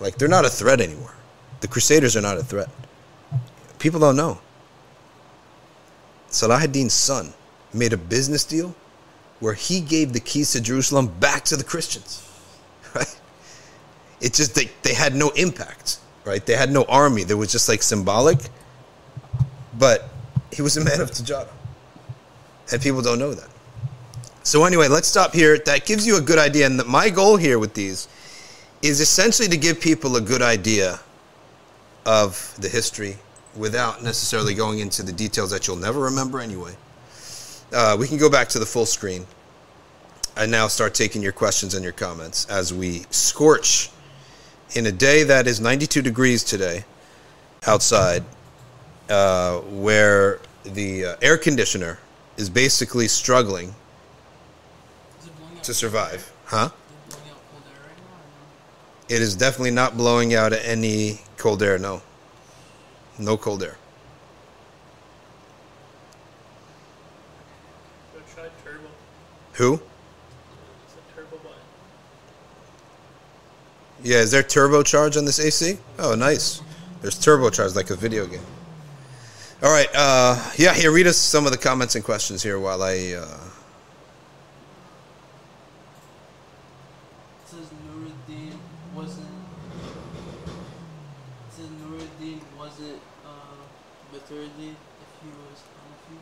[0.00, 1.14] Like they're not a threat anymore.
[1.60, 2.68] The Crusaders are not a threat.
[3.78, 4.38] People don't know.
[6.28, 7.32] Salah ad-Din's son
[7.72, 8.74] made a business deal
[9.40, 12.22] where he gave the keys to Jerusalem back to the Christians.
[12.94, 13.20] Right?
[14.22, 16.44] It just they, they had no impact right?
[16.44, 17.24] They had no army.
[17.24, 18.38] There was just like symbolic.
[19.78, 20.08] But
[20.52, 21.48] he was a man of Tijara.
[22.72, 23.48] And people don't know that.
[24.42, 25.58] So anyway, let's stop here.
[25.58, 26.66] That gives you a good idea.
[26.66, 28.08] And my goal here with these
[28.82, 31.00] is essentially to give people a good idea
[32.04, 33.16] of the history
[33.56, 36.76] without necessarily going into the details that you'll never remember anyway.
[37.72, 39.26] Uh, we can go back to the full screen
[40.36, 43.90] and now start taking your questions and your comments as we scorch
[44.74, 46.84] in a day that is 92 degrees today
[47.66, 48.24] outside,
[49.08, 51.98] uh, where the uh, air conditioner
[52.36, 53.74] is basically struggling
[55.62, 56.32] to survive.
[56.44, 56.70] Huh?
[59.08, 62.02] It is definitely not blowing out any cold air, no.
[63.18, 63.76] No cold air.
[68.12, 68.88] Go try turbo.
[69.56, 69.80] Who?
[71.14, 71.38] Turbo.
[74.02, 75.78] Yeah, is there turbocharge on this AC?
[75.98, 76.62] Oh, nice.
[77.00, 78.44] There's turbocharge like a video game.
[79.62, 79.88] All right.
[79.94, 83.14] Uh, yeah, here, read us some of the comments and questions here while I.
[83.18, 83.38] Uh,
[87.42, 88.58] It says Nuruddin
[88.94, 89.26] wasn't.
[91.48, 93.56] It says Nuruddin wasn't uh,
[94.12, 96.18] Maturidi if he was Hanafi.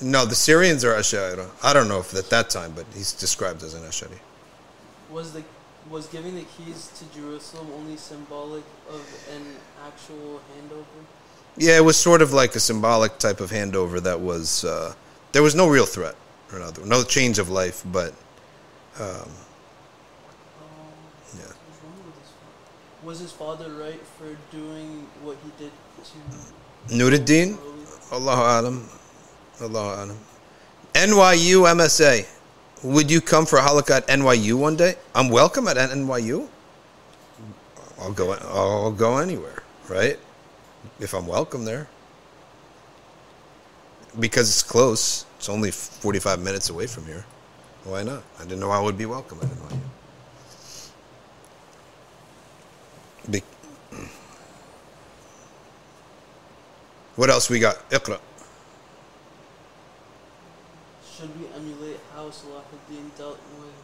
[0.00, 1.48] No, the Syrians are Ash'ari.
[1.62, 4.18] I don't know if at that time, but he's described as an Ash'ari.
[5.10, 5.42] Was the
[5.90, 9.00] was giving the keys to Jerusalem only symbolic of
[9.34, 9.42] an
[9.86, 10.84] actual handover?
[11.56, 14.64] Yeah, it was sort of like a symbolic type of handover that was.
[14.64, 14.94] Uh,
[15.32, 16.14] there was no real threat,
[16.52, 18.12] or no, no change of life, but
[19.00, 19.28] um, Um,
[21.38, 21.44] Yeah.
[21.44, 25.72] what's wrong with his fa- Was his father right for doing what he did
[26.04, 28.20] to Nuruddin, Ali?
[28.20, 28.88] Allahu Alam,
[29.60, 30.18] Allahu Alam.
[30.94, 32.26] NYU MSA.
[32.84, 34.94] Would you come for Halaqa at NYU one day?
[35.14, 36.48] I'm welcome at NYU.
[38.00, 38.32] I'll go.
[38.32, 40.18] I'll go anywhere, right?
[41.00, 41.88] If I'm welcome there,
[44.18, 45.26] because it's close.
[45.38, 47.24] It's only 45 minutes away from here.
[47.84, 48.22] Why not?
[48.38, 49.80] I didn't know I would be welcome at NYU.
[53.30, 53.42] Be-
[57.16, 57.88] what else we got?
[57.90, 58.20] Iqra.
[61.18, 63.74] Should we emulate how Salahuddin dealt with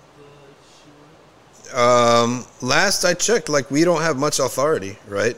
[1.64, 2.22] the Shia?
[2.22, 5.36] Um, last I checked, like we don't have much authority, right?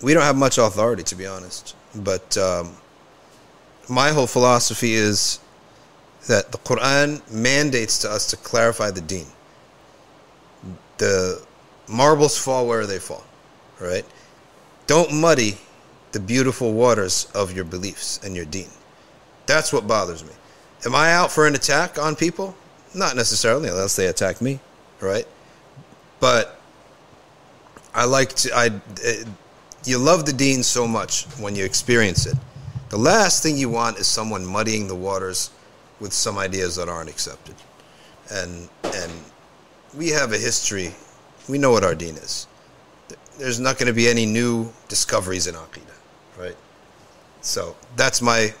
[0.00, 1.74] We don't have much authority, to be honest.
[1.96, 2.76] But um,
[3.88, 5.40] my whole philosophy is
[6.28, 9.26] that the Quran mandates to us to clarify the Deen.
[10.98, 11.44] The
[11.88, 13.24] marbles fall where they fall,
[13.80, 14.04] right?
[14.86, 15.58] Don't muddy
[16.12, 18.68] the beautiful waters of your beliefs and your Deen.
[19.46, 20.32] That's what bothers me.
[20.84, 22.54] Am I out for an attack on people?
[22.94, 24.60] Not necessarily, unless they attack me,
[25.00, 25.26] right?
[26.20, 26.60] But
[27.94, 28.52] I like to.
[28.54, 28.70] I
[29.04, 29.24] eh,
[29.84, 32.36] you love the deen so much when you experience it.
[32.90, 35.50] The last thing you want is someone muddying the waters
[36.00, 37.54] with some ideas that aren't accepted,
[38.30, 39.12] and and
[39.96, 40.94] we have a history.
[41.48, 42.46] We know what our deen is.
[43.38, 45.98] There's not going to be any new discoveries in aqidah,
[46.38, 46.56] right?
[47.40, 48.54] So that's my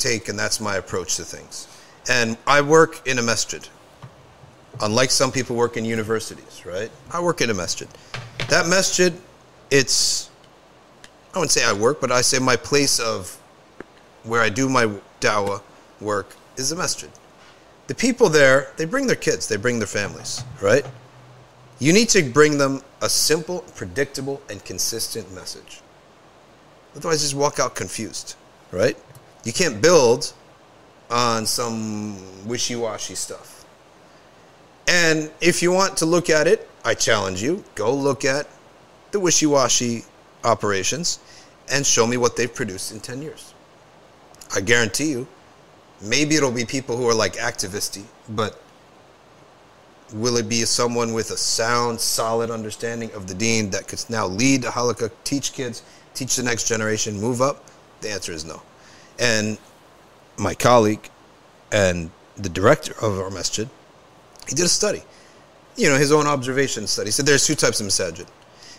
[0.00, 1.68] take, and that's my approach to things.
[2.08, 3.66] And I work in a masjid.
[4.80, 6.90] Unlike some people work in universities, right?
[7.10, 7.88] I work in a masjid.
[8.48, 9.12] That masjid,
[9.70, 10.30] it's,
[11.34, 13.38] I wouldn't say I work, but I say my place of
[14.24, 14.90] where I do my
[15.20, 15.62] dawah
[16.00, 17.10] work is the masjid.
[17.86, 20.86] The people there, they bring their kids, they bring their families, right?
[21.78, 25.80] You need to bring them a simple, predictable, and consistent message.
[26.94, 28.34] Otherwise, just walk out confused,
[28.70, 28.96] right?
[29.44, 30.32] You can't build
[31.10, 33.64] on some wishy washy stuff.
[34.86, 38.48] And if you want to look at it, I challenge you go look at
[39.12, 40.04] the wishy washy
[40.44, 41.18] operations
[41.70, 43.54] and show me what they've produced in 10 years.
[44.54, 45.28] I guarantee you,
[46.00, 48.60] maybe it'll be people who are like activisty, but
[50.12, 54.26] will it be someone with a sound, solid understanding of the deen that could now
[54.26, 55.82] lead a halaqa, teach kids,
[56.14, 57.64] teach the next generation, move up?
[58.00, 58.62] The answer is no.
[59.20, 59.58] And
[60.38, 61.10] my colleague
[61.70, 63.68] and the director of our masjid,
[64.48, 65.02] he did a study,
[65.76, 67.08] you know, his own observation study.
[67.08, 68.26] He said there's two types of masjid.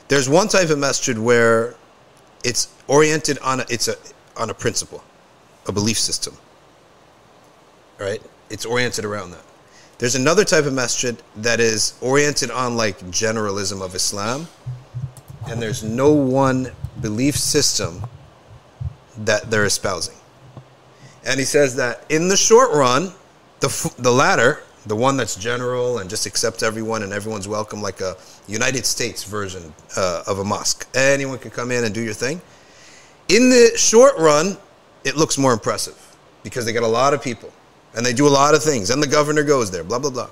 [0.07, 1.75] There's one type of masjid where
[2.43, 3.95] it's oriented on a, it's a
[4.35, 5.03] on a principle,
[5.67, 6.35] a belief system.
[7.99, 8.21] Right?
[8.49, 9.43] It's oriented around that.
[9.99, 14.47] There's another type of masjid that is oriented on like generalism of Islam,
[15.47, 18.01] and there's no one belief system
[19.15, 20.15] that they're espousing.
[21.25, 23.13] And he says that in the short run,
[23.59, 28.01] the the latter, the one that's general and just accepts everyone and everyone's welcome, like
[28.01, 28.17] a
[28.47, 30.87] United States version uh, of a mosque.
[30.95, 32.41] Anyone can come in and do your thing.
[33.29, 34.57] In the short run,
[35.03, 35.97] it looks more impressive
[36.43, 37.53] because they get a lot of people
[37.95, 40.29] and they do a lot of things, and the governor goes there, blah, blah, blah.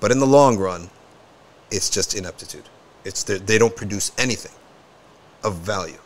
[0.00, 0.88] But in the long run,
[1.70, 2.64] it's just ineptitude.
[3.04, 4.52] It's the, they don't produce anything
[5.44, 5.98] of value.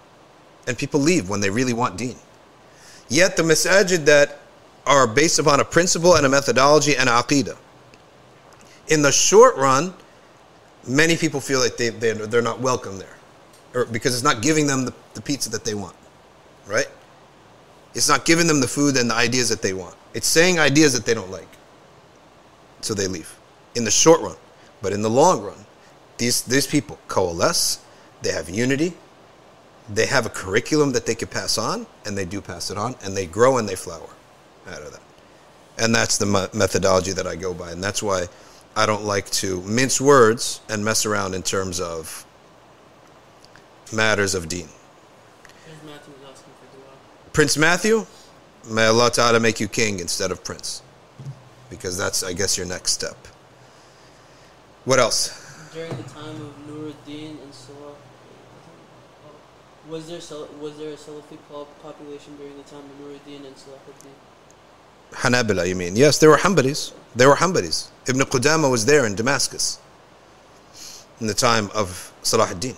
[0.66, 2.16] And people leave when they really want deen.
[3.10, 4.38] Yet the masajid that
[4.86, 7.58] are based upon a principle and a methodology and aqidah,
[8.88, 9.92] in the short run,
[10.88, 13.16] many people feel like they, they, they're not welcome there
[13.74, 15.96] or because it's not giving them the, the pizza that they want,
[16.66, 16.88] right?
[17.94, 19.94] It's not giving them the food and the ideas that they want.
[20.14, 21.48] It's saying ideas that they don't like.
[22.80, 23.36] So they leave
[23.74, 24.36] in the short run.
[24.82, 25.66] But in the long run,
[26.18, 27.84] these, these people coalesce,
[28.22, 28.94] they have unity,
[29.92, 32.94] they have a curriculum that they could pass on, and they do pass it on,
[33.02, 34.08] and they grow and they flower
[34.68, 35.02] out of that.
[35.78, 37.72] And that's the me- methodology that I go by.
[37.72, 38.26] And that's why
[38.76, 42.24] I don't like to mince words and mess around in terms of
[43.92, 44.68] matters of deen.
[45.84, 46.94] Matthew was asking for dua.
[47.32, 48.06] Prince Matthew,
[48.68, 50.82] may Allah Ta'ala make you king instead of prince.
[51.68, 53.16] Because that's, I guess, your next step.
[54.84, 55.36] What else?
[55.72, 57.79] During the time of Nuruddin and Salah,
[59.90, 60.20] was there
[60.60, 64.14] was there a Salafi po- population during the time of Nuruddin and Salahuddin?
[65.12, 65.96] Hanabila, you mean?
[65.96, 66.92] Yes, there were Hanbalis.
[67.16, 67.88] There were Hanbalis.
[68.08, 69.80] Ibn Qudama was there in Damascus
[71.20, 72.76] in the time of Salah ad-Din.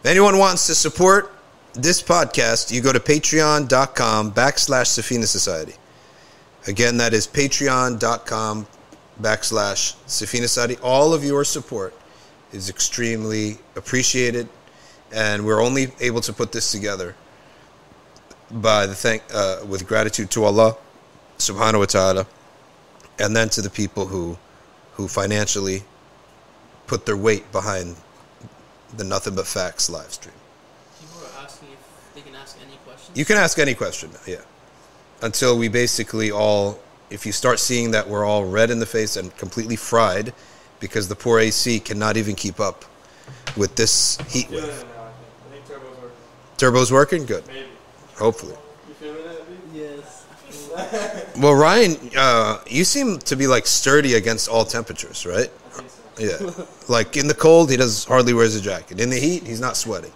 [0.00, 1.32] If anyone wants to support
[1.72, 5.74] this podcast, you go to patreon.com backslash Safina Society.
[6.66, 8.66] Again, that is patreon.com
[9.20, 10.76] backslash Safina Society.
[10.82, 11.94] All of your support
[12.52, 14.48] is extremely appreciated,
[15.12, 17.14] and we're only able to put this together
[18.50, 20.76] by the thank uh, with gratitude to Allah
[21.38, 22.26] subhanahu wa ta'ala
[23.18, 24.38] and then to the people who
[24.94, 25.82] who financially
[26.86, 27.96] put their weight behind
[28.96, 30.34] the nothing but facts live stream.
[31.00, 33.18] People are asking if they can ask any questions.
[33.18, 34.42] You can ask any question, yeah.
[35.22, 36.78] Until we basically all
[37.10, 40.32] if you start seeing that we're all red in the face and completely fried
[40.80, 42.84] because the poor AC cannot even keep up
[43.56, 44.80] with this heat Feeling wave.
[44.80, 45.28] it now, I think.
[45.46, 46.16] I think turbo's working.
[46.56, 47.26] Turbo's working?
[47.26, 47.46] Good.
[47.46, 47.66] Maybe.
[48.18, 48.54] Hopefully.
[48.88, 49.80] You feeling it, B?
[49.80, 50.26] yes.
[51.38, 55.50] Well, Ryan, uh, you seem to be like sturdy against all temperatures, right?
[55.50, 56.02] I think so.
[56.18, 56.64] Yeah.
[56.88, 59.00] like in the cold, he does hardly wears a jacket.
[59.00, 60.12] In the heat, he's not sweating.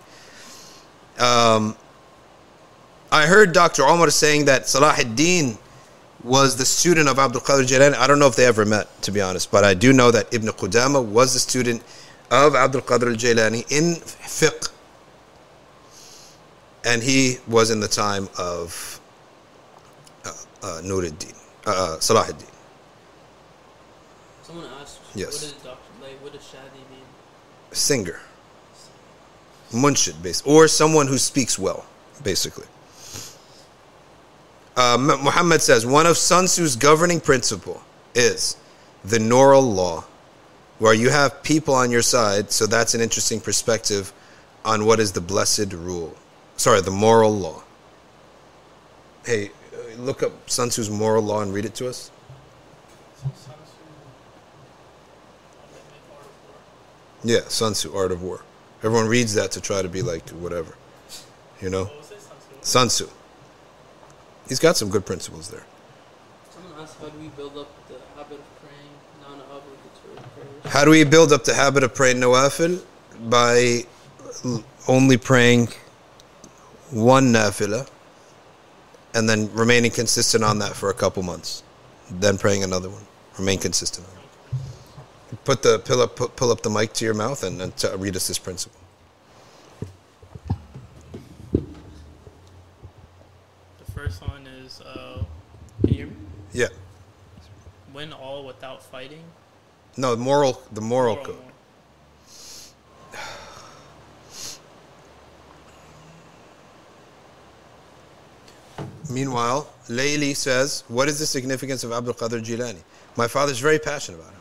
[1.19, 1.77] Um,
[3.12, 3.83] I heard Dr.
[3.83, 5.59] Omar saying that Salah ad-Din
[6.23, 7.95] was the student of Abdul Qadir Jilani.
[7.95, 10.33] I don't know if they ever met, to be honest, but I do know that
[10.33, 11.83] Ibn Qudama was the student
[12.31, 14.71] of Abdul Qadir Jilani in fiqh.
[16.85, 19.01] And he was in the time of
[20.24, 20.28] uh,
[20.62, 21.36] uh, Nuruddin,
[21.66, 22.47] uh, uh, Salah ad-Din.
[24.43, 25.01] Someone asked.
[25.15, 25.27] Yes.
[25.27, 26.23] What is doctor like?
[26.23, 27.01] What does Shadi mean?
[27.73, 28.20] singer,
[29.73, 31.85] munshid, base, or someone who speaks well,
[32.23, 32.66] basically.
[34.77, 37.82] Uh, Muhammad says one of Sun Tzu's governing principle
[38.15, 38.57] is
[39.05, 40.05] the Noral law,
[40.78, 42.51] where you have people on your side.
[42.51, 44.12] So that's an interesting perspective
[44.65, 46.15] on what is the blessed rule.
[46.61, 47.62] Sorry, the moral law.
[49.24, 52.11] Hey, uh, look up Sun Tzu's moral law and read it to us.
[53.16, 53.77] Some Sun Tzu.
[56.12, 56.61] Art of War.
[57.24, 58.43] Yeah, Sun Tzu, Art of War.
[58.82, 60.74] Everyone reads that to try to be like whatever,
[61.62, 61.91] you know.
[62.61, 63.09] Sun Tzu.
[64.47, 65.65] He's got some good principles there.
[66.51, 68.93] Someone asked how do we build up the habit of praying
[69.23, 70.74] non-obligatory prayers?
[70.74, 72.82] How do we build up the habit of praying nawafil?
[73.31, 73.87] By
[74.87, 75.69] only praying
[76.91, 77.89] one nafila
[79.15, 81.62] and then remaining consistent on that for a couple months.
[82.11, 83.03] Then praying another one.
[83.39, 85.45] Remain consistent on it.
[85.45, 87.89] Put the pull up, put, pull up the mic to your mouth and, and t-
[87.97, 88.81] read us this principle.
[91.53, 91.62] The
[93.95, 95.25] first one is, uh,
[95.83, 96.12] can you hear me?
[96.53, 96.67] Yeah.
[97.95, 99.23] Win all without fighting.
[99.97, 101.50] No, moral the moral Moral code.
[109.11, 112.82] Meanwhile, Layli says, What is the significance of Abdul Qadir Jilani?
[113.16, 114.41] My father's very passionate about him.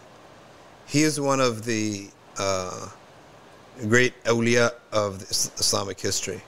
[0.88, 2.90] He is one of the uh,
[3.88, 6.42] great awliya of Islamic history,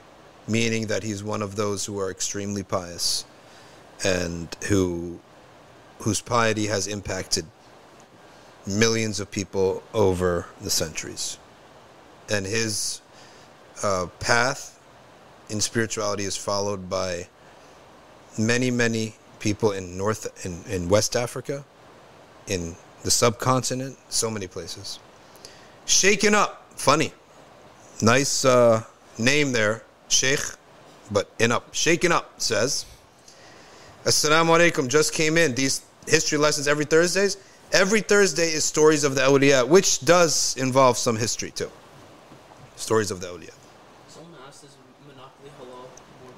[0.46, 3.24] meaning that he's one of those who are extremely pious
[4.04, 5.20] and who
[6.00, 7.46] whose piety has impacted
[8.66, 11.38] millions of people over the centuries.
[12.28, 13.00] And his
[13.82, 14.80] uh, path
[15.48, 17.28] in spirituality is followed by
[18.38, 21.64] many, many people in North in, in West Africa
[22.46, 24.98] in the subcontinent, so many places.
[25.86, 27.12] Shaken up, funny.
[28.00, 28.84] Nice uh,
[29.18, 30.40] name there, Sheikh,
[31.10, 31.74] but in up.
[31.74, 32.86] Shaken up says,
[34.04, 35.54] Assalamu alaikum, just came in.
[35.54, 37.36] These history lessons every Thursdays.
[37.72, 41.70] Every Thursday is stories of the awliya, which does involve some history too.
[42.76, 43.54] Stories of the awliya.
[44.08, 44.76] Someone asked, is
[45.06, 45.68] Monopoly halal?
[45.68, 46.34] More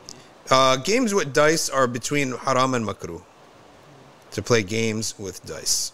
[0.50, 3.22] Uh, games with dice are between haram and makruh.
[4.32, 5.92] To play games with dice.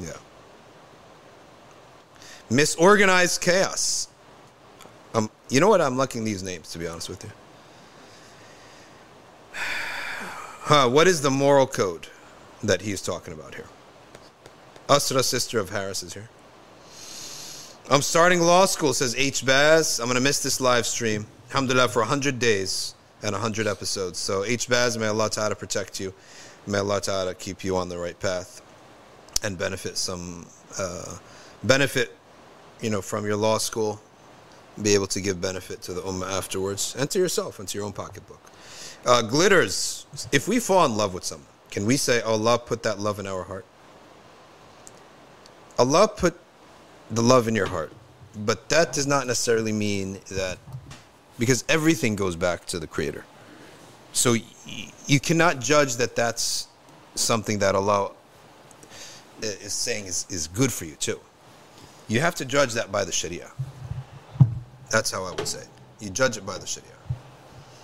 [0.00, 0.16] Yeah.
[2.50, 4.08] Misorganized chaos.
[5.14, 5.80] Um, you know what?
[5.80, 7.30] I'm liking these names, to be honest with you.
[10.66, 12.06] Huh, what is the moral code
[12.62, 13.66] that he's talking about here?
[14.88, 16.30] Asra, sister of Harris, is here.
[17.90, 19.44] I'm starting law school, says H.
[19.44, 20.00] Baz.
[20.00, 21.26] I'm going to miss this live stream.
[21.50, 24.18] Alhamdulillah, for 100 days and 100 episodes.
[24.18, 24.68] So, H.
[24.68, 26.12] Baz, may Allah Ta'ala protect you.
[26.66, 28.60] May Allah Ta'ala keep you on the right path
[29.42, 30.46] and benefit some,
[30.78, 31.16] uh,
[31.62, 32.14] benefit,
[32.80, 34.00] you know, from your law school.
[34.80, 37.86] Be able to give benefit to the ummah afterwards and to yourself and to your
[37.86, 38.40] own pocketbook.
[39.06, 40.06] Uh, glitters.
[40.30, 43.26] If we fall in love with someone, can we say, Allah put that love in
[43.26, 43.64] our heart?
[45.78, 46.38] Allah put
[47.10, 47.92] the love in your heart.
[48.36, 50.58] But that does not necessarily mean that,
[51.38, 53.24] because everything goes back to the Creator.
[54.12, 54.42] So y-
[55.06, 56.68] you cannot judge that that's
[57.14, 58.10] something that Allah uh,
[59.40, 61.20] is saying is, is good for you too.
[62.08, 63.50] You have to judge that by the Sharia.
[64.90, 65.60] That's how I would say.
[65.60, 65.68] it.
[66.00, 66.90] You judge it by the Sharia.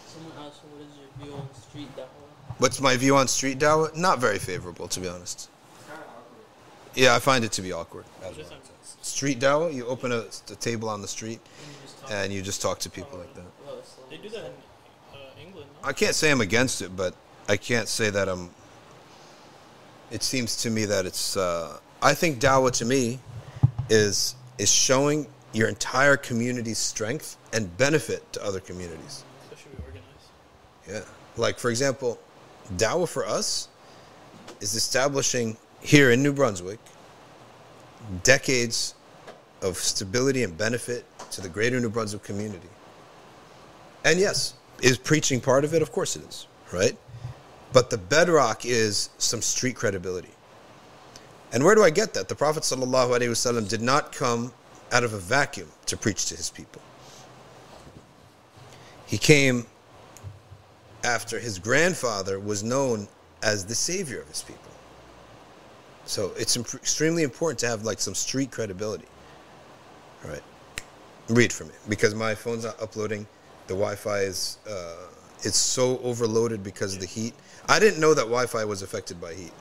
[0.06, 2.58] Someone asked, what is your view on street dawah?
[2.58, 3.96] What's my view on street dawah?
[3.96, 5.48] Not very favorable, to be honest.
[6.94, 8.04] Yeah, I find it to be awkward.
[8.24, 8.46] as well.
[9.02, 12.32] Street dawah, you open a, a table on the street And you just talk and
[12.32, 13.44] you just talk to people like that.
[13.62, 14.06] about Islam.
[14.10, 14.52] They do that in
[15.14, 15.68] uh, England.
[15.82, 15.88] No?
[15.88, 17.14] I can't say I'm against it, but
[17.48, 18.50] I can't say that I'm.
[20.10, 21.36] It seems to me that it's.
[21.36, 23.20] Uh, I think dawa to me
[23.88, 29.24] is is showing your entire community's strength and benefit to other communities.
[29.44, 30.28] Especially organized.
[30.88, 31.00] Yeah.
[31.36, 32.18] Like, for example,
[32.76, 33.68] dawa for us
[34.60, 36.78] is establishing here in New Brunswick
[38.22, 38.94] decades
[39.62, 42.68] of stability and benefit to the greater New Brunswick community.
[44.04, 45.82] And yes, is preaching part of it?
[45.82, 46.96] Of course it is, right?
[47.72, 50.30] But the bedrock is some street credibility.
[51.52, 52.28] And where do I get that?
[52.28, 54.52] The Prophet ﷺ did not come
[54.92, 56.80] out of a vacuum to preach to his people.
[59.06, 59.66] He came
[61.04, 63.08] after his grandfather was known
[63.42, 64.69] as the savior of his people.
[66.10, 69.04] So it's imp- extremely important to have like some street credibility.
[70.24, 70.42] All right,
[71.28, 73.28] read for me because my phone's not uploading.
[73.68, 75.06] The Wi-Fi is uh,
[75.44, 77.32] it's so overloaded because of the heat.
[77.68, 79.52] I didn't know that Wi-Fi was affected by heat,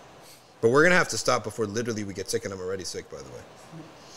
[0.60, 3.08] but we're gonna have to stop before literally we get sick, and I'm already sick
[3.12, 3.44] by the way.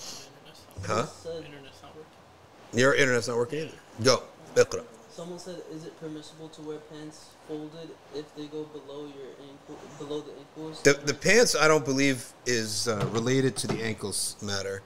[0.01, 1.31] The internet's not, Huh?
[1.37, 2.79] Internet's not working.
[2.81, 3.79] Your internet's not working either.
[4.03, 4.23] Go,
[4.55, 4.85] Iqra.
[5.12, 9.78] Someone said, is it permissible to wear pants folded if they go below your ankle,
[9.98, 10.82] below the ankles?
[10.82, 14.82] The, the pants, I don't believe, is uh, related to the ankles matter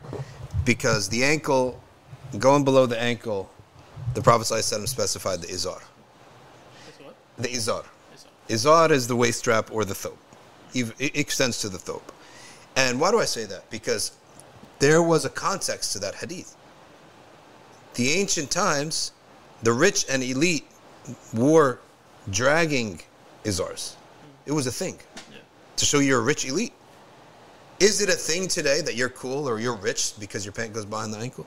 [0.64, 1.80] because the ankle,
[2.38, 3.50] going below the ankle,
[4.14, 5.82] the Prophet ﷺ specified the izar.
[7.02, 7.14] What?
[7.38, 7.84] The izar.
[8.48, 8.64] It's.
[8.64, 10.16] Izar is the waist strap or the thobe.
[10.74, 12.02] It extends to the thobe.
[12.76, 13.70] And why do I say that?
[13.70, 14.12] Because
[14.78, 16.54] there was a context to that hadith.
[17.94, 19.12] The ancient times,
[19.62, 20.66] the rich and elite
[21.34, 21.78] wore
[22.30, 23.00] dragging
[23.44, 23.94] izars.
[24.44, 24.98] It was a thing
[25.30, 25.38] Yeah.
[25.76, 26.72] to show you're a rich elite.
[27.78, 30.84] Is it a thing today that you're cool or you're rich because your pant goes
[30.84, 31.46] behind the ankle?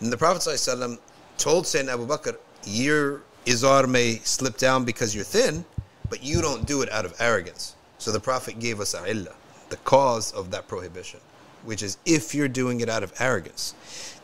[0.00, 0.98] And the Prophet ﷺ
[1.36, 5.64] told Sayyidina Abu Bakr, your izar may slip down because you're thin,
[6.08, 7.74] but you don't do it out of arrogance.
[7.98, 9.34] So the Prophet gave us a illah,
[9.70, 11.20] the cause of that prohibition,
[11.64, 13.74] which is if you're doing it out of arrogance.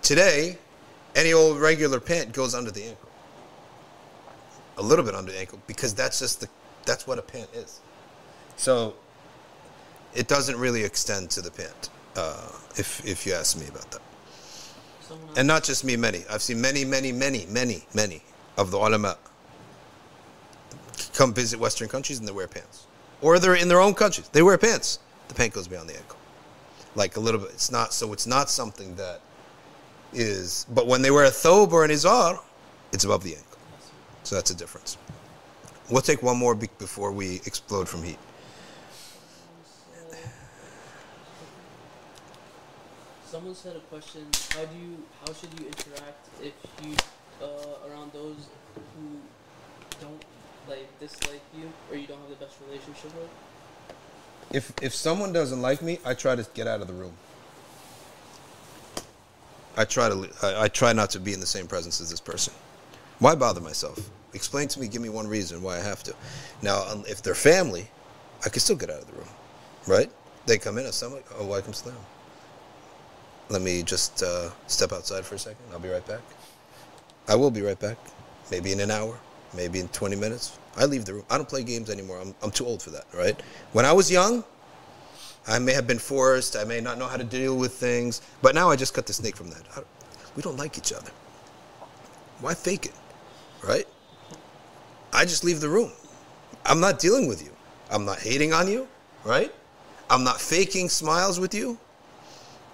[0.03, 0.59] Today,
[1.15, 3.09] any old regular pant goes under the ankle.
[4.77, 6.49] A little bit under the ankle because that's just the
[6.85, 7.81] that's what a pant is.
[8.57, 8.95] So
[10.15, 14.03] it doesn't really extend to the pant, uh, if if you ask me about that.
[15.37, 16.25] And not just me, many.
[16.31, 18.23] I've seen many, many, many, many, many
[18.57, 19.17] of the ulama
[21.13, 22.87] come visit Western countries and they wear pants,
[23.21, 24.29] or they're in their own countries.
[24.29, 24.99] They wear pants.
[25.29, 26.19] The pant goes beyond the ankle,
[26.95, 27.51] like a little bit.
[27.51, 28.13] It's not so.
[28.13, 29.21] It's not something that
[30.15, 30.67] is.
[30.71, 32.39] But when they wear a thobe or an izar,
[32.93, 33.59] it's above the ankle.
[34.23, 34.97] So that's a difference.
[35.91, 38.19] We'll take one more be- before we explode from heat.
[43.27, 44.27] Someone said a question.
[44.51, 45.03] How do you?
[45.27, 46.95] How should you interact if you
[47.43, 48.37] uh, around those
[48.75, 49.19] who
[50.01, 50.25] don't
[50.69, 53.29] like dislike you or you don't have the best relationship with?
[54.53, 57.13] if if someone doesn't like me, I try to get out of the room.
[59.77, 62.21] I try to I, I try not to be in the same presence as this
[62.21, 62.55] person.
[63.19, 64.11] Why bother myself?
[64.33, 64.89] Explain to me.
[64.89, 66.15] Give me one reason why I have to.
[66.63, 67.89] Now, um, if they're family,
[68.45, 69.29] I can still get out of the room,
[69.87, 70.11] right?
[70.47, 71.97] They come in, I'm like, oh, welcome salam.
[73.49, 75.65] Let me just uh, step outside for a second.
[75.73, 76.21] I'll be right back.
[77.29, 77.97] I will be right back.
[78.51, 79.19] Maybe in an hour,
[79.55, 80.59] maybe in 20 minutes.
[80.77, 81.25] I leave the room.
[81.31, 82.21] I don't play games anymore.
[82.21, 83.41] I'm, I'm too old for that, right?
[83.73, 84.45] When I was young,
[85.47, 86.57] I may have been forced.
[86.57, 88.23] I may not know how to deal with things.
[88.43, 89.63] But now I just cut the snake from that.
[90.37, 91.11] We don't like each other.
[92.41, 92.95] Why fake it,
[93.63, 93.87] right?
[95.13, 95.93] I just leave the room.
[96.67, 97.53] I'm not dealing with you.
[97.91, 98.89] I'm not hating on you,
[99.25, 99.53] right?
[100.11, 101.79] I'm not faking smiles with you.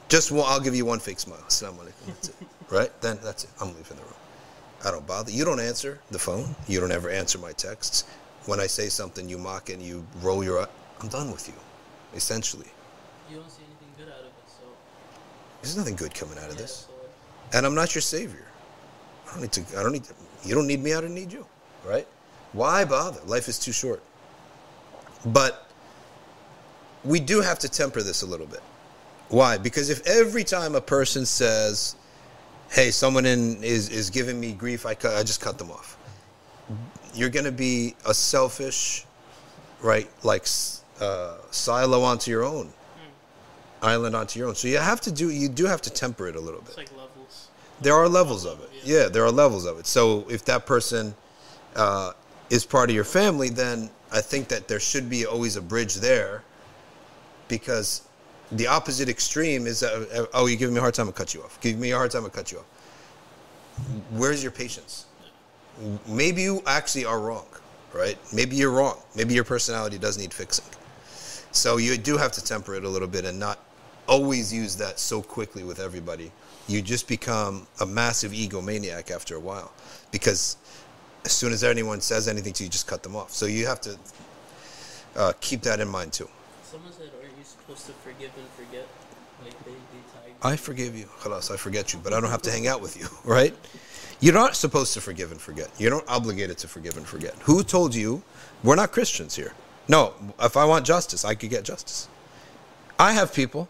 [0.08, 1.38] Just I'll give you one fake smile.
[1.46, 2.06] Assalamu alaikum.
[2.06, 2.36] That's it.
[2.70, 2.90] Right?
[3.00, 3.50] Then that's it.
[3.60, 4.14] I'm leaving the room.
[4.84, 5.32] I don't bother.
[5.32, 6.54] You don't answer the phone.
[6.68, 8.04] You don't ever answer my texts.
[8.46, 10.68] When I say something, you mock and you roll your.
[11.00, 11.54] I'm done with you,
[12.14, 12.66] essentially.
[13.30, 14.64] You don't see anything good out of it, so.
[15.62, 16.86] There's nothing good coming out of yeah, this.
[16.88, 18.46] so And I'm not your savior.
[19.28, 19.78] I don't need to.
[19.78, 20.04] I don't need.
[20.04, 20.14] To,
[20.44, 20.94] you don't need me.
[20.94, 21.46] I don't need you.
[21.86, 22.06] Right?
[22.52, 23.20] Why bother?
[23.26, 24.02] Life is too short.
[25.26, 25.68] But
[27.04, 28.62] we do have to temper this a little bit.
[29.28, 29.58] Why?
[29.58, 31.94] Because if every time a person says,
[32.70, 35.96] "Hey, someone in is is giving me grief," I cut, I just cut them off.
[37.14, 39.04] You're going to be a selfish,
[39.80, 40.08] right?
[40.24, 40.46] Like
[41.00, 42.72] uh, silo onto your own,
[43.82, 44.54] island onto your own.
[44.54, 45.30] So you have to do.
[45.30, 46.68] You do have to temper it a little bit.
[46.70, 47.48] It's like levels.
[47.80, 48.70] There are levels of it.
[48.84, 49.02] Yeah.
[49.02, 49.86] Yeah, there are levels of it.
[49.86, 51.14] So if that person
[51.76, 52.12] uh,
[52.50, 55.94] is part of your family, then I think that there should be always a bridge
[55.96, 56.42] there,
[57.48, 58.02] because
[58.52, 61.42] the opposite extreme is uh, oh, you're giving me a hard time, I'll cut you
[61.42, 61.60] off.
[61.60, 62.64] Give me a hard time, I'll cut you off.
[64.10, 65.06] Where's your patience?
[66.06, 67.46] Maybe you actually are wrong,
[67.94, 68.18] right?
[68.32, 68.98] Maybe you're wrong.
[69.16, 70.66] Maybe your personality does need fixing.
[71.52, 73.58] So you do have to temper it a little bit and not
[74.06, 76.32] always use that so quickly with everybody.
[76.68, 79.72] You just become a massive egomaniac after a while
[80.12, 80.56] because
[81.24, 83.32] as soon as anyone says anything to you, you just cut them off.
[83.32, 83.98] So you have to
[85.16, 86.28] uh, keep that in mind too.
[86.64, 88.86] Someone said, aren't you supposed to forgive and forget?
[89.44, 90.00] Like they, they.
[90.42, 91.04] I forgive you.
[91.20, 93.54] Khalas, I forget you, but I don't have to hang out with you, right?
[94.20, 95.70] You're not supposed to forgive and forget.
[95.78, 97.34] You're not obligated to forgive and forget.
[97.42, 98.22] Who told you?
[98.62, 99.52] We're not Christians here.
[99.88, 102.08] No, if I want justice, I could get justice.
[102.98, 103.68] I have people.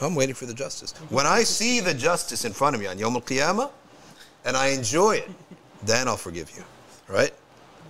[0.00, 0.92] I'm waiting for the justice.
[1.08, 3.72] When I see the justice in front of me on Yom Al
[4.44, 5.30] and I enjoy it,
[5.82, 6.64] then I'll forgive you,
[7.08, 7.32] right?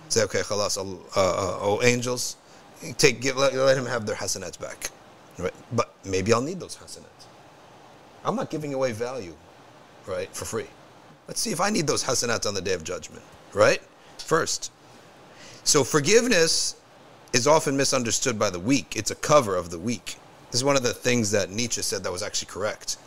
[0.09, 2.35] Say, okay, khalas, uh, uh, oh angels,
[2.97, 4.89] take, give, let, let him have their hasanats back,
[5.39, 5.53] right?
[5.71, 7.25] But maybe I'll need those hasanats.
[8.25, 9.35] I'm not giving away value,
[10.05, 10.67] right, for free.
[11.27, 13.23] Let's see if I need those hasanats on the day of judgment,
[13.53, 13.81] right?
[14.17, 14.71] First.
[15.63, 16.75] So forgiveness
[17.33, 18.93] is often misunderstood by the weak.
[18.95, 20.17] It's a cover of the weak.
[20.51, 22.97] This is one of the things that Nietzsche said that was actually correct.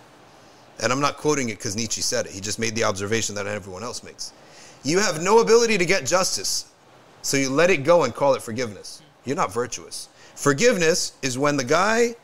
[0.82, 2.32] And I'm not quoting it because Nietzsche said it.
[2.32, 4.32] He just made the observation that everyone else makes.
[4.82, 6.70] You have no ability to get justice,
[7.22, 9.02] so you let it go and call it forgiveness.
[9.24, 10.09] You're not virtuous.
[10.34, 12.16] Forgiveness is when the guy,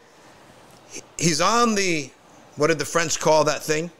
[1.18, 2.10] he's on the,
[2.56, 3.90] what did the French call that thing?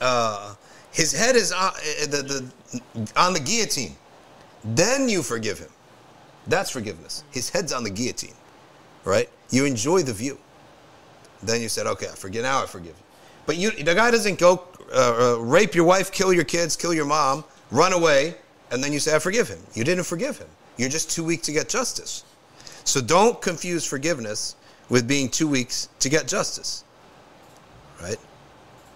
[0.00, 0.54] Uh,
[0.92, 1.72] his head is on
[2.10, 2.52] the,
[2.92, 3.96] the, on the guillotine.
[4.64, 5.70] Then you forgive him.
[6.46, 7.24] That's forgiveness.
[7.30, 8.34] His head's on the guillotine,
[9.04, 9.28] right?
[9.50, 10.38] You enjoy the view.
[11.42, 12.62] Then you said, okay, I forget now.
[12.62, 13.04] I forgive you.
[13.46, 14.64] But you, the guy doesn't go
[14.94, 18.36] uh, uh, rape your wife, kill your kids, kill your mom, run away,
[18.70, 19.58] and then you say, I forgive him.
[19.74, 20.48] You didn't forgive him.
[20.76, 22.24] You're just too weak to get justice.
[22.84, 24.56] So don't confuse forgiveness
[24.88, 26.84] with being too weak to get justice,
[28.00, 28.18] right?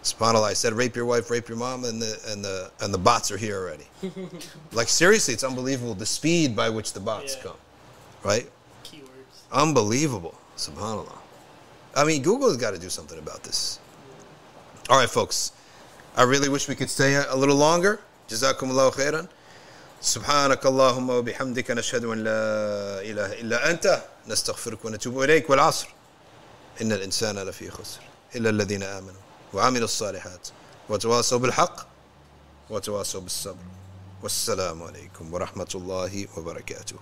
[0.05, 2.97] SubhanAllah, I said rape your wife, rape your mom, and the and the and the
[2.97, 3.85] bots are here already.
[4.71, 7.43] like seriously, it's unbelievable the speed by which the bots Yeah.
[7.43, 7.57] come,
[8.23, 8.49] right?
[8.83, 9.35] Keywords.
[9.51, 11.17] Unbelievable, Subhanallah.
[11.95, 13.79] I mean, Google has got to do something about this.
[14.89, 15.51] All right, folks.
[16.15, 17.99] I really wish we could stay a a little longer.
[18.29, 19.27] جزاكم الله خيرا.
[20.01, 25.87] سبحانك اللهم وبحمدك نشهد أن لا إله إلا أنت نستغفرك ونتوب إليك والعصر
[26.81, 27.99] إن الإنسان لفي خسر
[28.35, 29.21] إلا الذين آمنوا
[29.56, 30.48] وعملوا الصالحات
[30.88, 31.76] وتواصوا بالحق
[32.70, 33.64] وتواصوا بالصبر.
[34.22, 36.96] والسلام عليكم ورحمة الله وبركاته.